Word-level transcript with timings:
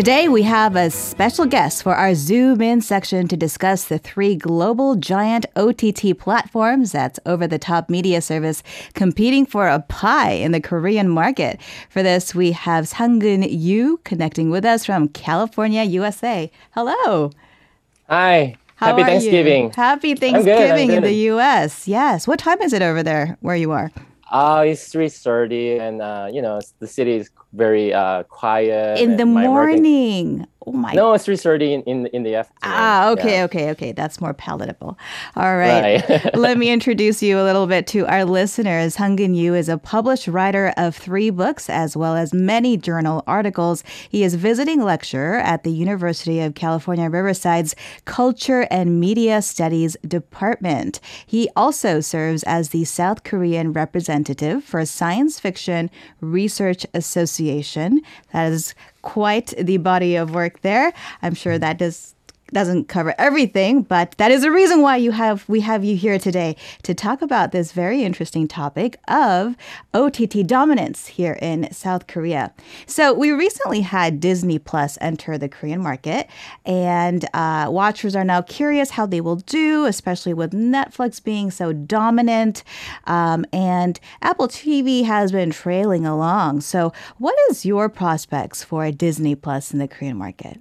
Today, 0.00 0.28
we 0.28 0.44
have 0.44 0.76
a 0.76 0.88
special 0.88 1.44
guest 1.44 1.82
for 1.82 1.94
our 1.94 2.14
Zoom 2.14 2.62
In 2.62 2.80
section 2.80 3.28
to 3.28 3.36
discuss 3.36 3.84
the 3.84 3.98
three 3.98 4.34
global 4.34 4.96
giant 4.96 5.44
OTT 5.56 6.18
platforms 6.18 6.92
that's 6.92 7.20
over 7.26 7.46
the 7.46 7.58
top 7.58 7.90
media 7.90 8.22
service 8.22 8.62
competing 8.94 9.44
for 9.44 9.68
a 9.68 9.80
pie 9.80 10.30
in 10.30 10.52
the 10.52 10.60
Korean 10.62 11.06
market. 11.06 11.60
For 11.90 12.02
this, 12.02 12.34
we 12.34 12.52
have 12.52 12.88
Sang-keun 12.88 13.46
Yoo 13.50 13.98
connecting 14.04 14.48
with 14.48 14.64
us 14.64 14.86
from 14.86 15.08
California, 15.08 15.82
USA. 15.82 16.50
Hello. 16.70 17.30
Hi. 18.08 18.56
How 18.76 18.96
Happy 18.96 19.02
Thanksgiving. 19.02 19.64
You? 19.64 19.72
Happy 19.76 20.12
I'm 20.12 20.16
good, 20.16 20.34
I'm 20.34 20.44
Thanksgiving 20.44 20.92
in 20.92 21.02
the 21.02 21.28
US. 21.28 21.86
Yes. 21.86 22.26
What 22.26 22.38
time 22.38 22.62
is 22.62 22.72
it 22.72 22.80
over 22.80 23.02
there 23.02 23.36
where 23.42 23.56
you 23.56 23.72
are? 23.72 23.92
Uh, 24.30 24.64
it's 24.66 24.88
three 24.92 25.08
thirty, 25.08 25.76
and 25.78 26.00
uh, 26.00 26.28
you 26.32 26.40
know 26.40 26.60
the 26.78 26.86
city 26.86 27.14
is 27.16 27.30
very 27.52 27.92
uh, 27.92 28.22
quiet. 28.24 29.00
In 29.00 29.16
the 29.16 29.26
working- 29.26 29.42
morning. 29.50 30.46
Oh 30.66 30.72
my 30.72 30.92
No, 30.92 31.14
it's 31.14 31.24
three 31.24 31.38
thirty 31.38 31.72
in, 31.72 31.82
in 31.84 32.06
in 32.08 32.22
the 32.22 32.34
afternoon. 32.34 32.60
Ah, 32.62 33.10
okay, 33.12 33.38
Yeah. 33.38 33.44
okay, 33.44 33.70
okay. 33.70 33.92
That's 33.92 34.20
more 34.20 34.34
palatable. 34.34 34.98
All 35.34 35.56
right. 35.56 36.06
Right. 36.06 36.34
Let 36.46 36.58
me 36.58 36.68
introduce 36.70 37.22
you 37.22 37.40
a 37.40 37.42
little 37.48 37.66
bit 37.66 37.86
to 37.88 38.06
our 38.06 38.26
listeners. 38.26 38.92
Sang-keun 38.94 39.34
Yoo 39.34 39.54
is 39.54 39.70
a 39.70 39.78
published 39.78 40.28
writer 40.28 40.74
of 40.76 40.94
three 40.94 41.30
books 41.30 41.70
as 41.70 41.96
well 41.96 42.14
as 42.14 42.34
many 42.34 42.76
journal 42.76 43.24
articles. 43.26 43.82
He 44.10 44.22
is 44.22 44.34
visiting 44.34 44.82
lecturer 44.84 45.36
at 45.38 45.64
the 45.64 45.70
University 45.72 46.40
of 46.40 46.54
California 46.54 47.08
Riverside's 47.08 47.74
Culture 48.04 48.66
and 48.70 49.00
Media 49.00 49.40
Studies 49.40 49.96
Department. 50.06 51.00
He 51.26 51.48
also 51.56 52.00
serves 52.02 52.42
as 52.42 52.68
the 52.68 52.84
South 52.84 53.24
Korean 53.24 53.72
representative 53.72 54.19
for 54.60 54.80
a 54.80 54.86
Science 54.86 55.40
Fiction 55.40 55.90
Research 56.20 56.86
Association. 56.94 58.00
That 58.32 58.52
is 58.52 58.74
quite 59.02 59.54
the 59.58 59.78
body 59.78 60.16
of 60.16 60.34
work 60.34 60.60
there. 60.62 60.92
I'm 61.22 61.34
sure 61.34 61.58
that 61.58 61.78
does 61.78 62.14
doesn't 62.52 62.88
cover 62.88 63.14
everything, 63.18 63.82
but 63.82 64.14
that 64.18 64.30
is 64.30 64.42
the 64.42 64.50
reason 64.50 64.82
why 64.82 64.96
you 64.96 65.10
have 65.12 65.48
we 65.48 65.60
have 65.60 65.84
you 65.84 65.96
here 65.96 66.18
today 66.18 66.56
to 66.82 66.94
talk 66.94 67.22
about 67.22 67.52
this 67.52 67.72
very 67.72 68.02
interesting 68.02 68.48
topic 68.48 68.98
of 69.08 69.56
OTT 69.94 70.46
dominance 70.46 71.06
here 71.06 71.38
in 71.40 71.70
South 71.72 72.06
Korea. 72.06 72.52
So 72.86 73.12
we 73.12 73.30
recently 73.30 73.80
had 73.80 74.20
Disney 74.20 74.58
Plus 74.58 74.98
enter 75.00 75.38
the 75.38 75.48
Korean 75.48 75.80
market, 75.80 76.28
and 76.64 77.26
uh, 77.34 77.66
watchers 77.70 78.16
are 78.16 78.24
now 78.24 78.42
curious 78.42 78.90
how 78.90 79.06
they 79.06 79.20
will 79.20 79.36
do, 79.36 79.84
especially 79.84 80.34
with 80.34 80.52
Netflix 80.52 81.22
being 81.22 81.50
so 81.50 81.72
dominant, 81.72 82.64
um, 83.06 83.44
and 83.52 84.00
Apple 84.22 84.48
TV 84.48 85.04
has 85.04 85.32
been 85.32 85.50
trailing 85.50 86.06
along. 86.06 86.60
So, 86.60 86.92
what 87.18 87.34
is 87.50 87.64
your 87.64 87.88
prospects 87.88 88.64
for 88.64 88.90
Disney 88.90 89.34
Plus 89.34 89.72
in 89.72 89.78
the 89.78 89.88
Korean 89.88 90.16
market? 90.16 90.58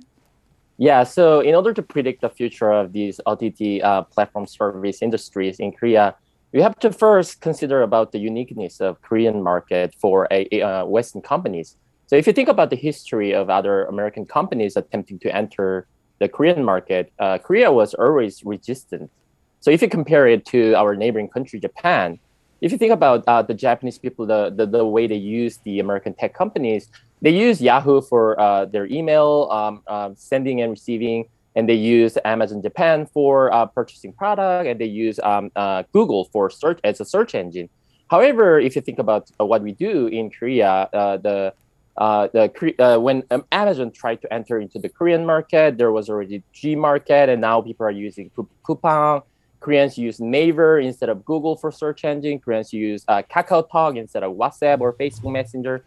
Yeah, 0.81 1.03
so 1.03 1.41
in 1.41 1.55
order 1.55 1.73
to 1.73 1.81
predict 1.81 2.21
the 2.21 2.29
future 2.29 2.71
of 2.71 2.93
these 2.93 3.19
OTT 3.25 3.83
uh, 3.83 4.03
platform 4.03 4.47
service 4.47 5.01
industries 5.01 5.59
in 5.59 5.73
Korea, 5.73 6.15
we 6.53 6.61
have 6.61 6.79
to 6.79 6.93
first 6.93 7.41
consider 7.41 7.81
about 7.81 8.13
the 8.13 8.17
uniqueness 8.17 8.79
of 8.79 9.01
Korean 9.01 9.43
market 9.43 9.93
for 9.99 10.25
a, 10.31 10.47
a, 10.53 10.61
uh, 10.61 10.85
Western 10.85 11.21
companies. 11.21 11.75
So 12.07 12.15
if 12.15 12.25
you 12.27 12.31
think 12.31 12.47
about 12.47 12.69
the 12.69 12.77
history 12.77 13.33
of 13.33 13.49
other 13.49 13.83
American 13.87 14.25
companies 14.25 14.77
attempting 14.77 15.19
to 15.19 15.35
enter 15.35 15.85
the 16.19 16.29
Korean 16.29 16.63
market, 16.63 17.11
uh, 17.19 17.39
Korea 17.39 17.73
was 17.73 17.93
always 17.95 18.45
resistant. 18.45 19.11
So 19.59 19.71
if 19.71 19.81
you 19.81 19.89
compare 19.89 20.27
it 20.27 20.45
to 20.45 20.75
our 20.75 20.95
neighboring 20.95 21.27
country, 21.27 21.59
Japan, 21.59 22.19
if 22.61 22.71
you 22.71 22.77
think 22.77 22.93
about 22.93 23.25
uh, 23.27 23.41
the 23.41 23.53
Japanese 23.53 23.99
people, 23.99 24.25
the, 24.25 24.49
the, 24.55 24.65
the 24.65 24.85
way 24.85 25.07
they 25.07 25.15
use 25.15 25.57
the 25.65 25.81
American 25.81 26.13
tech 26.13 26.33
companies, 26.33 26.89
they 27.21 27.31
use 27.31 27.61
Yahoo 27.61 28.01
for 28.01 28.39
uh, 28.39 28.65
their 28.65 28.85
email 28.87 29.49
um, 29.51 29.81
um, 29.87 30.15
sending 30.15 30.61
and 30.61 30.71
receiving, 30.71 31.25
and 31.55 31.67
they 31.67 31.75
use 31.75 32.17
Amazon 32.23 32.61
Japan 32.61 33.05
for 33.05 33.53
uh, 33.53 33.65
purchasing 33.65 34.13
product, 34.13 34.67
and 34.67 34.79
they 34.79 34.85
use 34.85 35.19
um, 35.23 35.51
uh, 35.55 35.83
Google 35.91 36.25
for 36.25 36.49
search 36.49 36.79
as 36.83 37.01
a 37.01 37.05
search 37.05 37.35
engine. 37.35 37.69
However, 38.09 38.59
if 38.59 38.75
you 38.75 38.81
think 38.81 38.99
about 38.99 39.29
uh, 39.39 39.45
what 39.45 39.61
we 39.61 39.71
do 39.73 40.07
in 40.07 40.29
Korea, 40.31 40.89
uh, 40.93 41.17
the 41.17 41.53
the 41.97 42.99
when 43.01 43.23
um, 43.31 43.43
Amazon 43.51 43.91
tried 43.91 44.21
to 44.21 44.33
enter 44.33 44.59
into 44.59 44.79
the 44.79 44.89
Korean 44.89 45.25
market, 45.25 45.77
there 45.77 45.91
was 45.91 46.09
already 46.09 46.41
G 46.53 46.75
market, 46.75 47.29
and 47.29 47.41
now 47.41 47.61
people 47.61 47.85
are 47.85 47.91
using 47.91 48.29
Coup- 48.29 48.49
Coupang. 48.63 49.23
Koreans 49.59 49.97
use 49.97 50.21
Naver 50.21 50.79
instead 50.79 51.09
of 51.09 51.25
Google 51.25 51.57
for 51.57 51.69
search 51.69 52.05
engine. 52.05 52.39
Koreans 52.39 52.71
use 52.71 53.03
uh, 53.09 53.21
KakaoTalk 53.29 53.97
instead 53.97 54.23
of 54.23 54.33
WhatsApp 54.33 54.79
or 54.79 54.93
Facebook 54.93 55.33
Messenger. 55.33 55.83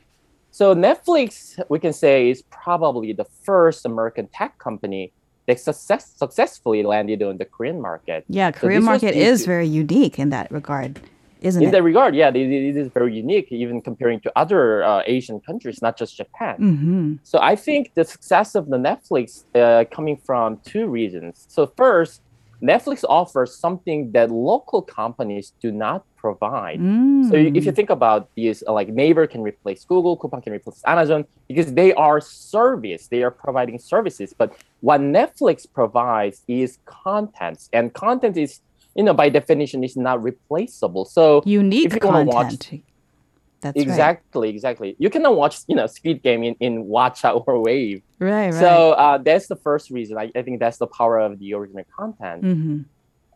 So 0.52 0.74
Netflix, 0.74 1.58
we 1.70 1.78
can 1.78 1.94
say, 1.94 2.28
is 2.28 2.42
probably 2.42 3.14
the 3.14 3.24
first 3.42 3.86
American 3.86 4.28
tech 4.34 4.58
company 4.58 5.10
that 5.48 5.58
success, 5.58 6.12
successfully 6.14 6.82
landed 6.82 7.22
on 7.22 7.38
the 7.38 7.46
Korean 7.46 7.80
market. 7.80 8.24
Yeah, 8.28 8.50
Korean 8.50 8.80
was 8.80 8.84
market 8.84 9.14
is 9.16 9.46
very 9.46 9.66
unique 9.66 10.18
in 10.18 10.28
that 10.28 10.52
regard, 10.52 11.00
isn't 11.40 11.62
In 11.62 11.66
it? 11.66 11.68
In 11.68 11.72
that 11.72 11.82
regard, 11.82 12.14
yeah, 12.14 12.28
it, 12.28 12.36
it 12.36 12.76
is 12.76 12.88
very 12.92 13.16
unique, 13.16 13.50
even 13.50 13.80
comparing 13.80 14.20
to 14.20 14.32
other 14.36 14.84
uh, 14.84 15.02
Asian 15.06 15.40
countries, 15.40 15.80
not 15.80 15.96
just 15.96 16.18
Japan. 16.18 16.56
hmm 16.56 17.14
So 17.22 17.38
I 17.40 17.56
think 17.56 17.92
the 17.94 18.04
success 18.04 18.54
of 18.54 18.68
the 18.68 18.76
Netflix 18.76 19.44
uh, 19.54 19.86
coming 19.90 20.18
from 20.18 20.60
two 20.64 20.86
reasons. 20.86 21.46
So 21.48 21.72
first, 21.78 22.20
Netflix 22.62 23.04
offers 23.08 23.58
something 23.58 24.12
that 24.12 24.30
local 24.30 24.82
companies 24.82 25.54
do 25.60 25.72
not 25.72 26.04
provide. 26.24 26.78
So 27.28 27.34
Mm. 27.36 27.56
if 27.58 27.62
you 27.66 27.72
think 27.78 27.90
about 27.98 28.20
these, 28.38 28.58
uh, 28.68 28.72
like 28.78 28.88
Naver 29.02 29.24
can 29.32 29.42
replace 29.50 29.80
Google, 29.92 30.14
Coupang 30.20 30.42
can 30.44 30.52
replace 30.58 30.80
Amazon 30.94 31.20
because 31.48 31.68
they 31.80 31.90
are 32.06 32.18
service. 32.56 33.02
They 33.12 33.22
are 33.26 33.34
providing 33.44 33.78
services. 33.92 34.28
But 34.40 34.48
what 34.88 35.00
Netflix 35.18 35.58
provides 35.78 36.36
is 36.62 36.70
content, 37.04 37.58
and 37.76 37.84
content 38.06 38.34
is, 38.44 38.50
you 38.98 39.04
know, 39.06 39.14
by 39.22 39.28
definition, 39.40 39.78
is 39.88 39.96
not 40.08 40.16
replaceable. 40.30 41.04
So 41.16 41.22
unique 41.62 41.92
you 41.92 42.00
content. 42.08 42.28
watch- 42.34 42.58
That's 43.62 43.76
right. 43.78 43.86
exactly, 43.86 44.48
exactly, 44.56 44.88
you 45.04 45.08
cannot 45.14 45.34
watch, 45.42 45.54
you 45.70 45.76
know, 45.78 45.86
Squid 45.96 46.18
Game 46.26 46.42
in 46.48 46.54
in 46.66 46.74
Watcha 46.94 47.28
or 47.40 47.52
Wavve. 47.66 48.02
Right, 48.18 48.50
right. 48.50 48.62
So 48.64 48.70
uh, 49.04 49.16
that's 49.26 49.46
the 49.52 49.58
first 49.66 49.84
reason. 49.96 50.14
I, 50.24 50.26
I 50.38 50.42
think 50.44 50.56
that's 50.64 50.78
the 50.84 50.90
power 50.98 51.16
of 51.26 51.30
the 51.42 51.48
original 51.58 51.84
content. 51.98 52.40
hmm 52.50 52.78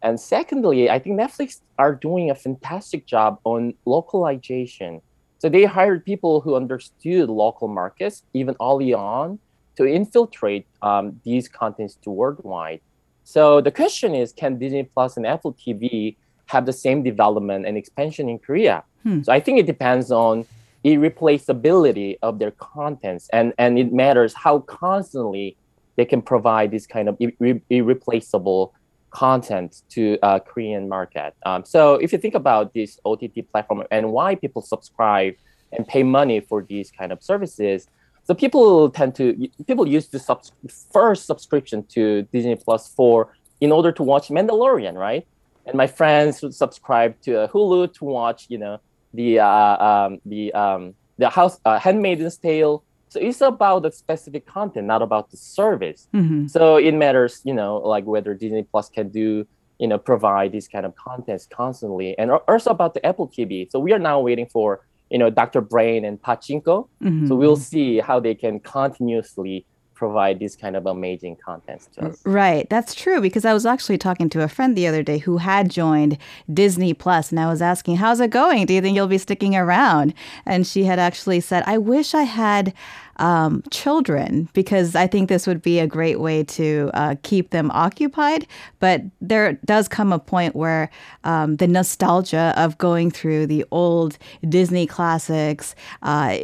And 0.03 0.21
secondly, 0.21 0.91
I 0.91 0.99
think 0.99 1.19
Netflix 1.19 1.61
are 1.79 1.95
doing 1.95 2.31
a 2.31 2.35
fantastic 2.35 3.07
job 3.07 3.39
on 3.45 3.75
localization. 3.85 5.01
So 5.39 5.49
they 5.49 5.65
hired 5.65 6.05
people 6.05 6.41
who 6.41 6.55
understood 6.55 7.29
local 7.29 7.69
markets 7.69 8.23
even 8.33 8.57
early 8.61 8.95
on 8.95 9.39
to 9.77 9.85
infiltrate 9.85 10.67
um, 10.83 11.21
these 11.25 11.49
contents 11.49 11.97
to 12.03 12.11
worldwide. 12.11 12.81
So 13.25 13.61
the 13.61 13.71
question 13.71 14.15
is, 14.15 14.33
can 14.33 14.59
Disney 14.59 14.85
Plus 14.85 15.17
and 15.17 15.27
Apple 15.27 15.55
TV 15.55 16.17
have 16.47 16.65
the 16.65 16.73
same 16.73 17.03
development 17.03 17.67
and 17.67 17.77
expansion 17.77 18.29
in 18.29 18.39
Korea? 18.39 18.85
Hmm. 19.03 19.23
So 19.23 19.33
I 19.33 19.41
think 19.41 19.59
it 19.59 19.67
depends 19.67 20.11
on 20.11 20.47
irreplaceability 20.85 22.19
of 22.23 22.39
their 22.39 22.53
contents, 22.53 23.29
and 23.33 23.53
and 23.59 23.79
it 23.79 23.93
matters 23.93 24.33
how 24.35 24.61
constantly 24.61 25.57
they 25.97 26.05
can 26.05 26.23
provide 26.23 26.71
this 26.71 26.87
kind 26.87 27.09
of 27.09 27.19
irre- 27.19 27.63
irreplaceable 27.69 28.73
content 29.17 29.71
to 29.89 30.19
uh, 30.23 30.39
Korean 30.39 30.85
market. 30.97 31.33
Um, 31.49 31.65
so 31.65 31.81
if 32.05 32.13
you 32.13 32.19
think 32.19 32.35
about 32.35 32.75
this 32.75 33.01
OTT 33.07 33.37
platform 33.51 33.83
and 33.91 34.13
why 34.17 34.35
people 34.35 34.61
subscribe 34.61 35.35
and 35.73 35.89
pay 35.89 36.03
money 36.03 36.39
for 36.41 36.59
these 36.63 36.89
kind 36.99 37.11
of 37.15 37.23
services, 37.23 37.89
so 38.27 38.35
people 38.35 38.91
tend 38.91 39.15
to 39.21 39.25
people 39.67 39.85
use 39.89 40.07
the 40.09 40.19
subs- 40.19 40.53
first 40.93 41.23
subscription 41.31 41.79
to 41.95 42.03
Disney 42.35 42.57
Plus 42.57 42.83
for 42.99 43.17
in 43.61 43.71
order 43.73 43.91
to 43.99 44.03
watch 44.03 44.27
Mandalorian, 44.29 44.95
right? 45.09 45.25
And 45.67 45.75
my 45.83 45.89
friends 45.99 46.43
would 46.43 46.55
subscribe 46.55 47.13
to 47.25 47.31
uh, 47.41 47.49
Hulu 47.53 47.95
to 47.99 48.05
watch, 48.05 48.41
you 48.53 48.59
know, 48.59 48.75
the 49.15 49.39
uh, 49.39 49.77
um, 49.91 50.11
the 50.33 50.53
um, 50.53 50.83
the 51.17 51.29
House 51.31 51.59
uh, 51.65 51.79
Handmaid's 51.79 52.37
Tale. 52.37 52.85
So 53.09 53.21
it's 53.21 53.41
about 53.41 53.83
the 53.83 53.93
specific 53.93 54.47
content, 54.47 54.87
not 54.87 55.03
about 55.03 55.31
the 55.31 55.37
service. 55.37 56.09
hmm 56.13 56.47
So 56.47 56.77
it 56.77 56.93
matters, 56.93 57.41
you 57.45 57.55
know, 57.55 57.77
like 57.79 58.05
whether 58.05 58.35
Disney 58.35 58.65
Plus 58.65 58.89
can 58.89 59.09
do, 59.11 59.47
you 59.79 59.89
know, 59.89 59.99
provide 59.99 60.53
these 60.53 60.69
kind 60.69 60.85
of 60.87 60.95
contents 60.97 61.47
constantly, 61.47 62.19
and 62.19 62.31
also 62.49 62.71
about 62.71 62.95
the 62.95 63.05
Apple 63.07 63.29
TV. 63.29 63.71
So 63.71 63.79
we 63.79 63.93
are 63.93 63.99
now 63.99 64.21
waiting 64.21 64.47
for, 64.47 64.81
you 65.11 65.19
know, 65.19 65.31
Dr. 65.31 65.61
Brain 65.61 66.05
and 66.05 66.21
Pachinko. 66.21 66.89
hmm 67.01 67.27
So 67.27 67.37
we'll 67.37 67.57
see 67.57 67.99
how 68.01 68.21
they 68.21 68.35
can 68.35 68.59
continuously 68.61 69.67
provide 69.97 70.39
these 70.39 70.55
kind 70.55 70.77
of 70.77 70.87
amazing 70.87 71.37
contents 71.37 71.89
to 71.95 72.07
us. 72.07 72.23
Right, 72.25 72.69
that's 72.71 72.95
true 72.95 73.21
because 73.21 73.45
I 73.45 73.55
was 73.55 73.67
actually 73.67 73.99
talking 73.99 74.29
to 74.31 74.43
a 74.43 74.49
friend 74.49 74.77
the 74.77 74.87
other 74.87 75.03
day 75.03 75.19
who 75.19 75.39
had 75.39 75.71
joined 75.71 76.19
Disney 76.53 76.95
Plus 76.95 77.31
and 77.31 77.41
I 77.41 77.47
was 77.47 77.63
asking, 77.63 77.97
How's 77.97 78.21
it 78.21 78.31
going? 78.31 78.67
Do 78.67 78.75
you 78.75 78.81
think 78.81 78.95
you'll 78.95 79.09
be 79.09 79.19
sticking 79.19 79.57
around? 79.57 80.15
And 80.45 80.67
she 80.67 80.85
had 80.85 80.99
actually 80.99 81.41
said, 81.41 81.65
I 81.67 81.79
wish 81.79 82.15
I 82.15 82.23
had 82.23 82.75
um, 83.17 83.63
children 83.71 84.49
because 84.53 84.95
I 84.95 85.07
think 85.07 85.31
this 85.31 85.47
would 85.47 85.63
be 85.63 85.79
a 85.79 85.87
great 85.87 86.21
way 86.21 86.45
to 86.45 86.91
uh, 86.93 87.15
keep 87.23 87.51
them 87.51 87.71
occupied. 87.71 88.47
But 88.79 89.03
there 89.23 89.55
does 89.65 89.89
come 89.89 90.13
a 90.13 90.19
point 90.19 90.55
where 90.55 90.91
um, 91.25 91.57
the 91.57 91.67
nostalgia 91.67 92.53
of 92.57 92.77
going 92.77 93.11
through 93.11 93.47
the 93.47 93.65
old 93.71 94.19
Disney 94.47 94.87
classics. 94.87 95.75
Uh, 96.03 96.39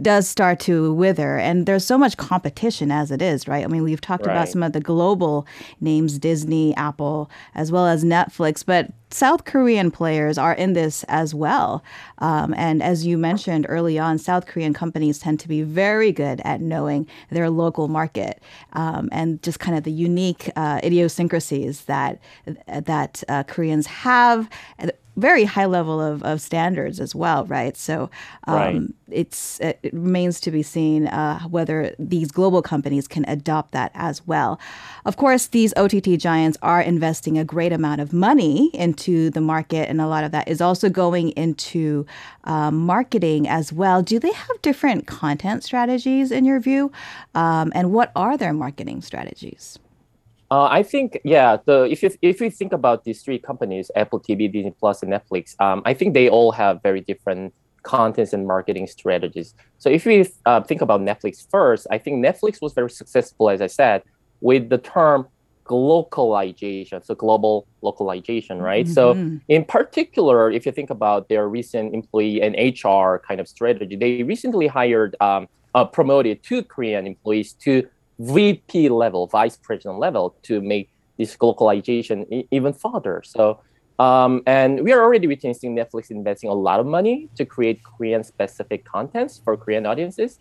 does 0.00 0.26
start 0.26 0.58
to 0.58 0.92
wither 0.92 1.38
and 1.38 1.66
there's 1.66 1.84
so 1.84 1.96
much 1.96 2.16
competition 2.16 2.90
as 2.90 3.12
it 3.12 3.22
is 3.22 3.46
right 3.46 3.64
i 3.64 3.66
mean 3.68 3.84
we've 3.84 4.00
talked 4.00 4.26
right. 4.26 4.32
about 4.32 4.48
some 4.48 4.62
of 4.62 4.72
the 4.72 4.80
global 4.80 5.46
names 5.80 6.18
disney 6.18 6.74
apple 6.76 7.30
as 7.54 7.70
well 7.70 7.86
as 7.86 8.02
netflix 8.02 8.64
but 8.66 8.90
south 9.10 9.44
korean 9.44 9.92
players 9.92 10.36
are 10.36 10.54
in 10.54 10.72
this 10.72 11.04
as 11.04 11.32
well 11.32 11.84
um, 12.18 12.52
and 12.56 12.82
as 12.82 13.06
you 13.06 13.16
mentioned 13.16 13.66
early 13.68 13.96
on 13.96 14.18
south 14.18 14.46
korean 14.46 14.74
companies 14.74 15.20
tend 15.20 15.38
to 15.38 15.46
be 15.46 15.62
very 15.62 16.10
good 16.10 16.40
at 16.44 16.60
knowing 16.60 17.06
their 17.30 17.48
local 17.48 17.86
market 17.86 18.42
um, 18.72 19.08
and 19.12 19.40
just 19.44 19.60
kind 19.60 19.78
of 19.78 19.84
the 19.84 19.92
unique 19.92 20.50
uh, 20.56 20.80
idiosyncrasies 20.82 21.84
that 21.84 22.18
that 22.66 23.22
uh, 23.28 23.44
koreans 23.44 23.86
have 23.86 24.48
very 25.16 25.44
high 25.44 25.66
level 25.66 26.00
of, 26.00 26.22
of 26.22 26.40
standards 26.40 27.00
as 27.00 27.14
well, 27.14 27.44
right? 27.46 27.76
So 27.76 28.10
um, 28.46 28.54
right. 28.54 28.80
it's 29.10 29.60
it 29.60 29.78
remains 29.92 30.40
to 30.40 30.50
be 30.50 30.62
seen 30.62 31.06
uh, 31.06 31.40
whether 31.42 31.94
these 31.98 32.30
global 32.30 32.62
companies 32.62 33.06
can 33.06 33.24
adopt 33.28 33.72
that 33.72 33.92
as 33.94 34.26
well. 34.26 34.58
Of 35.04 35.16
course, 35.16 35.46
these 35.48 35.72
OTT 35.76 36.18
giants 36.18 36.58
are 36.62 36.80
investing 36.80 37.38
a 37.38 37.44
great 37.44 37.72
amount 37.72 38.00
of 38.00 38.12
money 38.12 38.70
into 38.74 39.30
the 39.30 39.40
market, 39.40 39.88
and 39.88 40.00
a 40.00 40.06
lot 40.06 40.24
of 40.24 40.32
that 40.32 40.48
is 40.48 40.60
also 40.60 40.88
going 40.88 41.30
into 41.30 42.06
um, 42.44 42.78
marketing 42.78 43.48
as 43.48 43.72
well. 43.72 44.02
Do 44.02 44.18
they 44.18 44.32
have 44.32 44.62
different 44.62 45.06
content 45.06 45.62
strategies 45.64 46.32
in 46.32 46.44
your 46.44 46.60
view? 46.60 46.90
Um, 47.34 47.72
and 47.74 47.92
what 47.92 48.10
are 48.16 48.36
their 48.36 48.52
marketing 48.52 49.02
strategies? 49.02 49.78
Uh, 50.54 50.68
I 50.70 50.84
think 50.84 51.18
yeah. 51.24 51.56
The 51.66 51.82
if 51.90 52.00
you 52.04 52.10
if 52.22 52.40
you 52.40 52.48
think 52.48 52.72
about 52.72 53.02
these 53.02 53.22
three 53.24 53.40
companies, 53.40 53.90
Apple 53.96 54.20
TV, 54.20 54.40
Disney 54.52 54.72
Plus, 54.78 55.02
and 55.02 55.10
Netflix, 55.12 55.60
um, 55.60 55.82
I 55.84 55.94
think 55.94 56.14
they 56.14 56.28
all 56.28 56.52
have 56.52 56.80
very 56.80 57.00
different 57.00 57.52
contents 57.82 58.32
and 58.32 58.46
marketing 58.46 58.86
strategies. 58.86 59.52
So 59.78 59.90
if 59.90 60.06
we 60.06 60.24
uh, 60.46 60.60
think 60.60 60.80
about 60.80 61.00
Netflix 61.00 61.44
first, 61.50 61.88
I 61.90 61.98
think 61.98 62.24
Netflix 62.24 62.62
was 62.62 62.72
very 62.72 62.88
successful, 62.90 63.50
as 63.50 63.60
I 63.60 63.66
said, 63.66 64.04
with 64.42 64.68
the 64.68 64.78
term 64.78 65.26
localization, 65.68 67.02
so 67.02 67.16
global 67.16 67.66
localization, 67.82 68.62
right? 68.62 68.86
Mm-hmm. 68.86 68.94
So 68.94 69.40
in 69.48 69.64
particular, 69.64 70.52
if 70.52 70.66
you 70.66 70.72
think 70.72 70.90
about 70.90 71.28
their 71.28 71.48
recent 71.48 71.94
employee 71.94 72.40
and 72.40 72.54
HR 72.54 73.18
kind 73.26 73.40
of 73.40 73.48
strategy, 73.48 73.96
they 73.96 74.22
recently 74.22 74.68
hired, 74.68 75.16
um, 75.20 75.48
uh, 75.74 75.84
promoted 75.84 76.44
two 76.44 76.62
Korean 76.62 77.08
employees 77.08 77.54
to 77.64 77.88
VP 78.18 78.88
level, 78.88 79.26
vice 79.26 79.56
president 79.56 79.98
level 79.98 80.36
to 80.42 80.60
make 80.60 80.88
this 81.18 81.36
localization 81.40 82.26
e- 82.32 82.46
even 82.50 82.72
further. 82.72 83.22
So, 83.24 83.60
um, 83.98 84.42
and 84.46 84.82
we 84.82 84.92
are 84.92 85.02
already 85.02 85.26
witnessing 85.26 85.76
Netflix 85.76 86.10
investing 86.10 86.50
a 86.50 86.54
lot 86.54 86.80
of 86.80 86.86
money 86.86 87.28
to 87.36 87.44
create 87.44 87.80
Korean 87.84 88.24
specific 88.24 88.84
contents 88.84 89.40
for 89.44 89.56
Korean 89.56 89.86
audiences. 89.86 90.38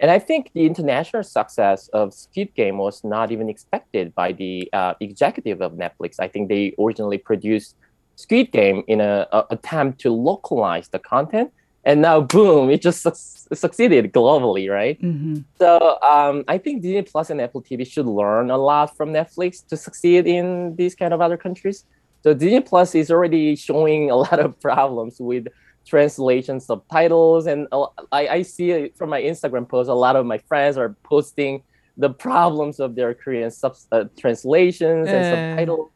And 0.00 0.10
I 0.10 0.18
think 0.18 0.50
the 0.52 0.66
international 0.66 1.22
success 1.22 1.88
of 1.88 2.12
Squid 2.12 2.54
Game 2.54 2.78
was 2.78 3.04
not 3.04 3.30
even 3.30 3.48
expected 3.48 4.14
by 4.14 4.32
the 4.32 4.68
uh, 4.72 4.94
executive 5.00 5.60
of 5.60 5.72
Netflix. 5.74 6.16
I 6.18 6.26
think 6.28 6.48
they 6.48 6.74
originally 6.78 7.18
produced 7.18 7.76
Squid 8.16 8.50
Game 8.50 8.82
in 8.88 9.00
an 9.00 9.26
attempt 9.50 10.00
to 10.00 10.10
localize 10.10 10.88
the 10.88 10.98
content 10.98 11.52
and 11.84 12.00
now 12.00 12.20
boom 12.20 12.70
it 12.70 12.80
just 12.80 13.02
su- 13.02 13.54
succeeded 13.54 14.12
globally 14.12 14.70
right? 14.70 15.00
Mm-hmm. 15.02 15.36
so 15.58 15.98
um, 16.02 16.44
i 16.48 16.58
think 16.58 16.82
disney 16.82 17.02
plus 17.02 17.30
and 17.30 17.40
apple 17.40 17.62
tv 17.62 17.86
should 17.86 18.06
learn 18.06 18.50
a 18.50 18.56
lot 18.56 18.96
from 18.96 19.10
netflix 19.10 19.66
to 19.68 19.76
succeed 19.76 20.26
in 20.26 20.76
these 20.76 20.94
kind 20.94 21.12
of 21.14 21.20
other 21.20 21.36
countries. 21.36 21.84
So 22.22 22.34
disney 22.34 22.60
plus 22.60 22.94
is 22.94 23.10
already 23.10 23.56
showing 23.56 24.10
a 24.10 24.16
lot 24.26 24.38
of 24.38 24.58
problems 24.60 25.16
with 25.18 25.48
translation 25.84 26.60
subtitles. 26.60 27.46
And 27.46 27.66
I, 28.12 28.28
I 28.28 28.42
see 28.42 28.70
it 28.70 28.96
from 28.96 29.10
my 29.10 29.20
instagram 29.20 29.68
post 29.68 29.90
a 29.90 29.94
lot 29.94 30.14
of 30.14 30.24
my 30.24 30.38
friends 30.38 30.76
are 30.76 30.96
posting 31.02 31.64
the 31.96 32.08
problems 32.08 32.80
of 32.80 32.94
their 32.94 33.12
korean 33.12 33.50
sub, 33.50 33.76
uh, 33.90 34.04
translations 34.16 35.08
and 35.08 35.24
uh, 35.24 35.30
subtitles. 35.30 35.90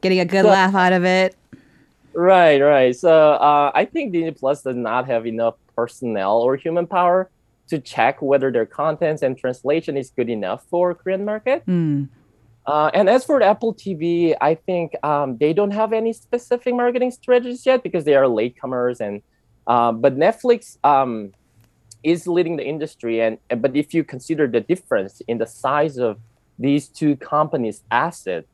Getting 0.00 0.20
a 0.20 0.24
good 0.24 0.44
so, 0.44 0.50
laugh 0.50 0.74
out 0.74 0.92
of 0.92 1.04
it 1.04 1.36
Right, 2.14 2.60
right. 2.60 2.94
So 2.94 3.32
uh, 3.32 3.72
I 3.74 3.84
think 3.84 4.12
Disney 4.12 4.32
Plus 4.32 4.62
does 4.62 4.76
not 4.76 5.06
have 5.06 5.26
enough 5.26 5.54
personnel 5.74 6.38
or 6.38 6.56
human 6.56 6.86
power 6.86 7.30
to 7.68 7.78
check 7.78 8.20
whether 8.20 8.50
their 8.50 8.66
contents 8.66 9.22
and 9.22 9.36
translation 9.38 9.96
is 9.96 10.10
good 10.10 10.28
enough 10.28 10.64
for 10.68 10.94
Korean 10.94 11.24
market. 11.24 11.64
Mm. 11.66 12.08
Uh, 12.66 12.90
and 12.94 13.08
as 13.08 13.24
for 13.24 13.42
Apple 13.42 13.74
TV, 13.74 14.36
I 14.40 14.54
think 14.54 14.92
um, 15.04 15.36
they 15.38 15.52
don't 15.52 15.72
have 15.72 15.92
any 15.92 16.12
specific 16.12 16.74
marketing 16.74 17.10
strategies 17.10 17.66
yet 17.66 17.82
because 17.82 18.04
they 18.04 18.14
are 18.14 18.24
latecomers. 18.24 19.00
And 19.00 19.22
uh, 19.66 19.92
but 19.92 20.16
Netflix 20.16 20.76
um, 20.84 21.32
is 22.02 22.26
leading 22.26 22.56
the 22.56 22.66
industry. 22.66 23.20
And 23.20 23.38
but 23.60 23.74
if 23.74 23.94
you 23.94 24.04
consider 24.04 24.46
the 24.46 24.60
difference 24.60 25.22
in 25.26 25.38
the 25.38 25.46
size 25.46 25.98
of 25.98 26.18
these 26.58 26.88
two 26.88 27.16
companies' 27.16 27.82
assets, 27.90 28.46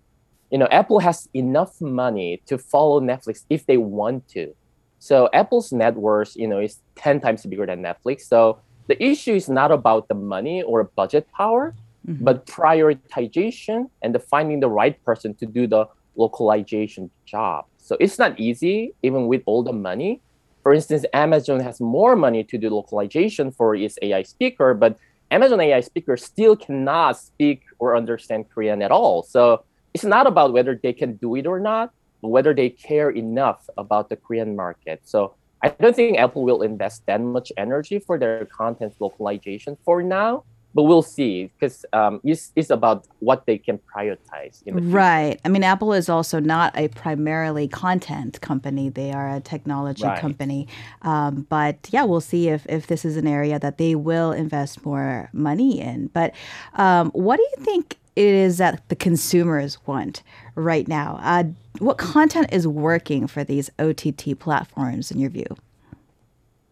you 0.51 0.59
know, 0.59 0.69
Apple 0.71 0.99
has 1.01 1.29
enough 1.35 1.81
money 1.81 2.43
to 2.47 2.59
follow 2.59 3.01
Netflix 3.01 3.45
if 3.51 3.67
they 3.67 3.77
want 3.77 4.29
to. 4.29 4.55
So 4.99 5.29
Apple's 5.33 5.73
net 5.73 5.95
worth, 5.95 6.35
you 6.37 6.49
know, 6.49 6.59
is 6.59 6.81
10 6.97 7.21
times 7.21 7.45
bigger 7.47 7.67
than 7.67 7.83
Netflix. 7.83 8.23
So 8.23 8.61
the 8.89 9.03
issue 9.03 9.35
is 9.35 9.49
not 9.49 9.71
about 9.71 10.09
the 10.09 10.15
money 10.15 10.63
or 10.63 10.85
budget 10.85 11.29
power, 11.33 11.75
mm-hmm. 12.07 12.25
but 12.25 12.47
prioritization 12.47 13.91
and 14.03 14.15
the 14.15 14.19
finding 14.19 14.61
the 14.61 14.69
right 14.69 15.03
person 15.05 15.35
to 15.35 15.47
do 15.47 15.67
the 15.67 15.87
localization 16.17 17.11
job. 17.27 17.67
So 17.79 17.97
it's 18.01 18.19
not 18.19 18.39
easy, 18.41 18.95
even 19.03 19.29
with 19.29 19.43
all 19.47 19.63
the 19.63 19.73
money. 19.73 20.21
For 20.63 20.75
instance, 20.75 21.05
Amazon 21.13 21.61
has 21.61 21.81
more 21.81 22.17
money 22.17 22.43
to 22.45 22.59
do 22.59 22.69
localization 22.71 23.53
for 23.53 23.77
its 23.77 23.99
AI 24.03 24.23
speaker, 24.25 24.75
but 24.75 24.99
Amazon 25.31 25.61
AI 25.61 25.81
speaker 25.81 26.17
still 26.17 26.57
cannot 26.57 27.19
speak 27.19 27.63
or 27.79 27.97
understand 27.97 28.51
Korean 28.51 28.83
at 28.83 28.91
all. 28.91 29.23
So 29.23 29.65
it's 29.99 30.05
not 30.05 30.29
about 30.29 30.53
whether 30.53 30.79
they 30.81 30.93
can 30.93 31.17
do 31.17 31.35
it 31.35 31.45
or 31.45 31.59
not, 31.59 31.91
but 32.23 32.29
whether 32.29 32.55
they 32.55 32.71
care 32.71 33.11
enough 33.11 33.69
about 33.77 34.09
the 34.11 34.15
Korean 34.15 34.55
market. 34.55 35.01
So 35.03 35.35
I 35.61 35.71
don't 35.71 35.97
think 35.97 36.19
Apple 36.19 36.45
will 36.45 36.63
invest 36.63 37.05
that 37.07 37.21
much 37.21 37.51
energy 37.57 37.99
for 37.99 38.17
their 38.17 38.45
content 38.45 38.95
localization 39.01 39.77
for 39.85 40.01
now, 40.05 40.45
but 40.73 40.85
we'll 40.85 41.03
see 41.03 41.51
because 41.59 41.85
um, 41.93 42.21
it's, 42.23 42.53
it's 42.55 42.71
about 42.71 43.09
what 43.19 43.45
they 43.47 43.59
can 43.59 43.81
prioritize. 43.93 44.63
right. 44.93 45.41
I 45.45 45.49
mean, 45.49 45.65
Apple 45.65 45.93
is 45.93 46.09
also 46.09 46.39
not 46.39 46.79
a 46.79 46.87
primarily 46.87 47.67
content 47.67 48.41
company; 48.41 48.89
they 48.89 49.11
are 49.11 49.29
a 49.29 49.41
technology 49.41 50.05
right. 50.05 50.21
company. 50.21 50.69
Um, 51.03 51.45
but 51.49 51.89
yeah, 51.91 52.05
we'll 52.05 52.21
see 52.21 52.51
if 52.51 52.65
if 52.69 52.87
this 52.87 53.05
is 53.05 53.17
an 53.17 53.27
area 53.27 53.59
that 53.59 53.79
they 53.79 53.97
will 53.97 54.31
invest 54.31 54.87
more 54.87 55.29
money 55.33 55.81
in. 55.81 56.07
But 56.07 56.37
um, 56.75 57.11
what 57.11 57.39
do 57.39 57.43
you 57.43 57.65
think? 57.65 57.98
It 58.19 58.35
is 58.35 58.59
that 58.59 58.83
the 58.89 58.97
consumers 58.97 59.79
want 59.87 60.25
right 60.57 60.89
now? 60.89 61.21
Uh, 61.23 61.45
what 61.79 61.99
content 61.99 62.49
is 62.51 62.67
working 62.67 63.29
for 63.29 63.45
these 63.45 63.71
OTT 63.79 64.37
platforms 64.41 65.13
in 65.13 65.21
your 65.21 65.31
view? 65.31 65.47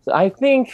So 0.03 0.13
I 0.13 0.29
think 0.29 0.73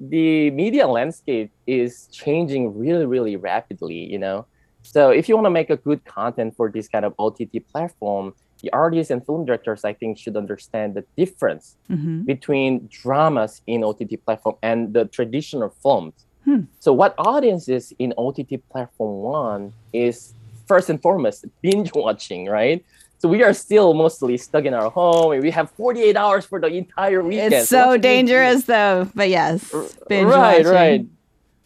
the 0.00 0.50
media 0.50 0.88
landscape 0.88 1.52
is 1.68 2.08
changing 2.08 2.76
really, 2.76 3.06
really 3.06 3.36
rapidly. 3.36 3.94
You 3.94 4.18
know, 4.18 4.46
so 4.82 5.10
if 5.10 5.28
you 5.28 5.36
want 5.36 5.46
to 5.46 5.50
make 5.50 5.70
a 5.70 5.76
good 5.76 6.04
content 6.04 6.56
for 6.56 6.68
this 6.68 6.88
kind 6.88 7.04
of 7.04 7.14
OTT 7.20 7.64
platform, 7.70 8.34
the 8.62 8.72
artists 8.72 9.12
and 9.12 9.24
film 9.24 9.44
directors, 9.44 9.84
I 9.84 9.92
think, 9.92 10.18
should 10.18 10.36
understand 10.36 10.94
the 10.94 11.04
difference 11.16 11.76
mm-hmm. 11.88 12.22
between 12.22 12.88
dramas 12.90 13.62
in 13.68 13.84
OTT 13.84 14.24
platform 14.24 14.56
and 14.64 14.92
the 14.92 15.04
traditional 15.04 15.68
films. 15.80 16.26
Hmm. 16.48 16.60
So 16.80 16.94
what 16.94 17.14
audiences 17.18 17.92
in 17.98 18.14
OTT 18.16 18.66
platform 18.70 19.20
one 19.20 19.74
is 19.92 20.32
first 20.66 20.88
and 20.88 20.98
foremost 20.98 21.44
binge 21.60 21.92
watching, 21.94 22.46
right? 22.46 22.82
So 23.18 23.28
we 23.28 23.42
are 23.42 23.52
still 23.52 23.92
mostly 23.92 24.38
stuck 24.38 24.64
in 24.64 24.72
our 24.72 24.90
home 24.90 25.32
and 25.32 25.42
we 25.42 25.50
have 25.50 25.70
48 25.72 26.16
hours 26.16 26.46
for 26.46 26.58
the 26.58 26.68
entire 26.68 27.22
weekend. 27.22 27.52
It's 27.52 27.68
so 27.68 27.98
dangerous 27.98 28.64
though, 28.64 29.10
but 29.14 29.28
yes. 29.28 29.70
Binge 30.08 30.26
right, 30.26 30.64
watching. 30.64 30.72
right. 30.72 31.06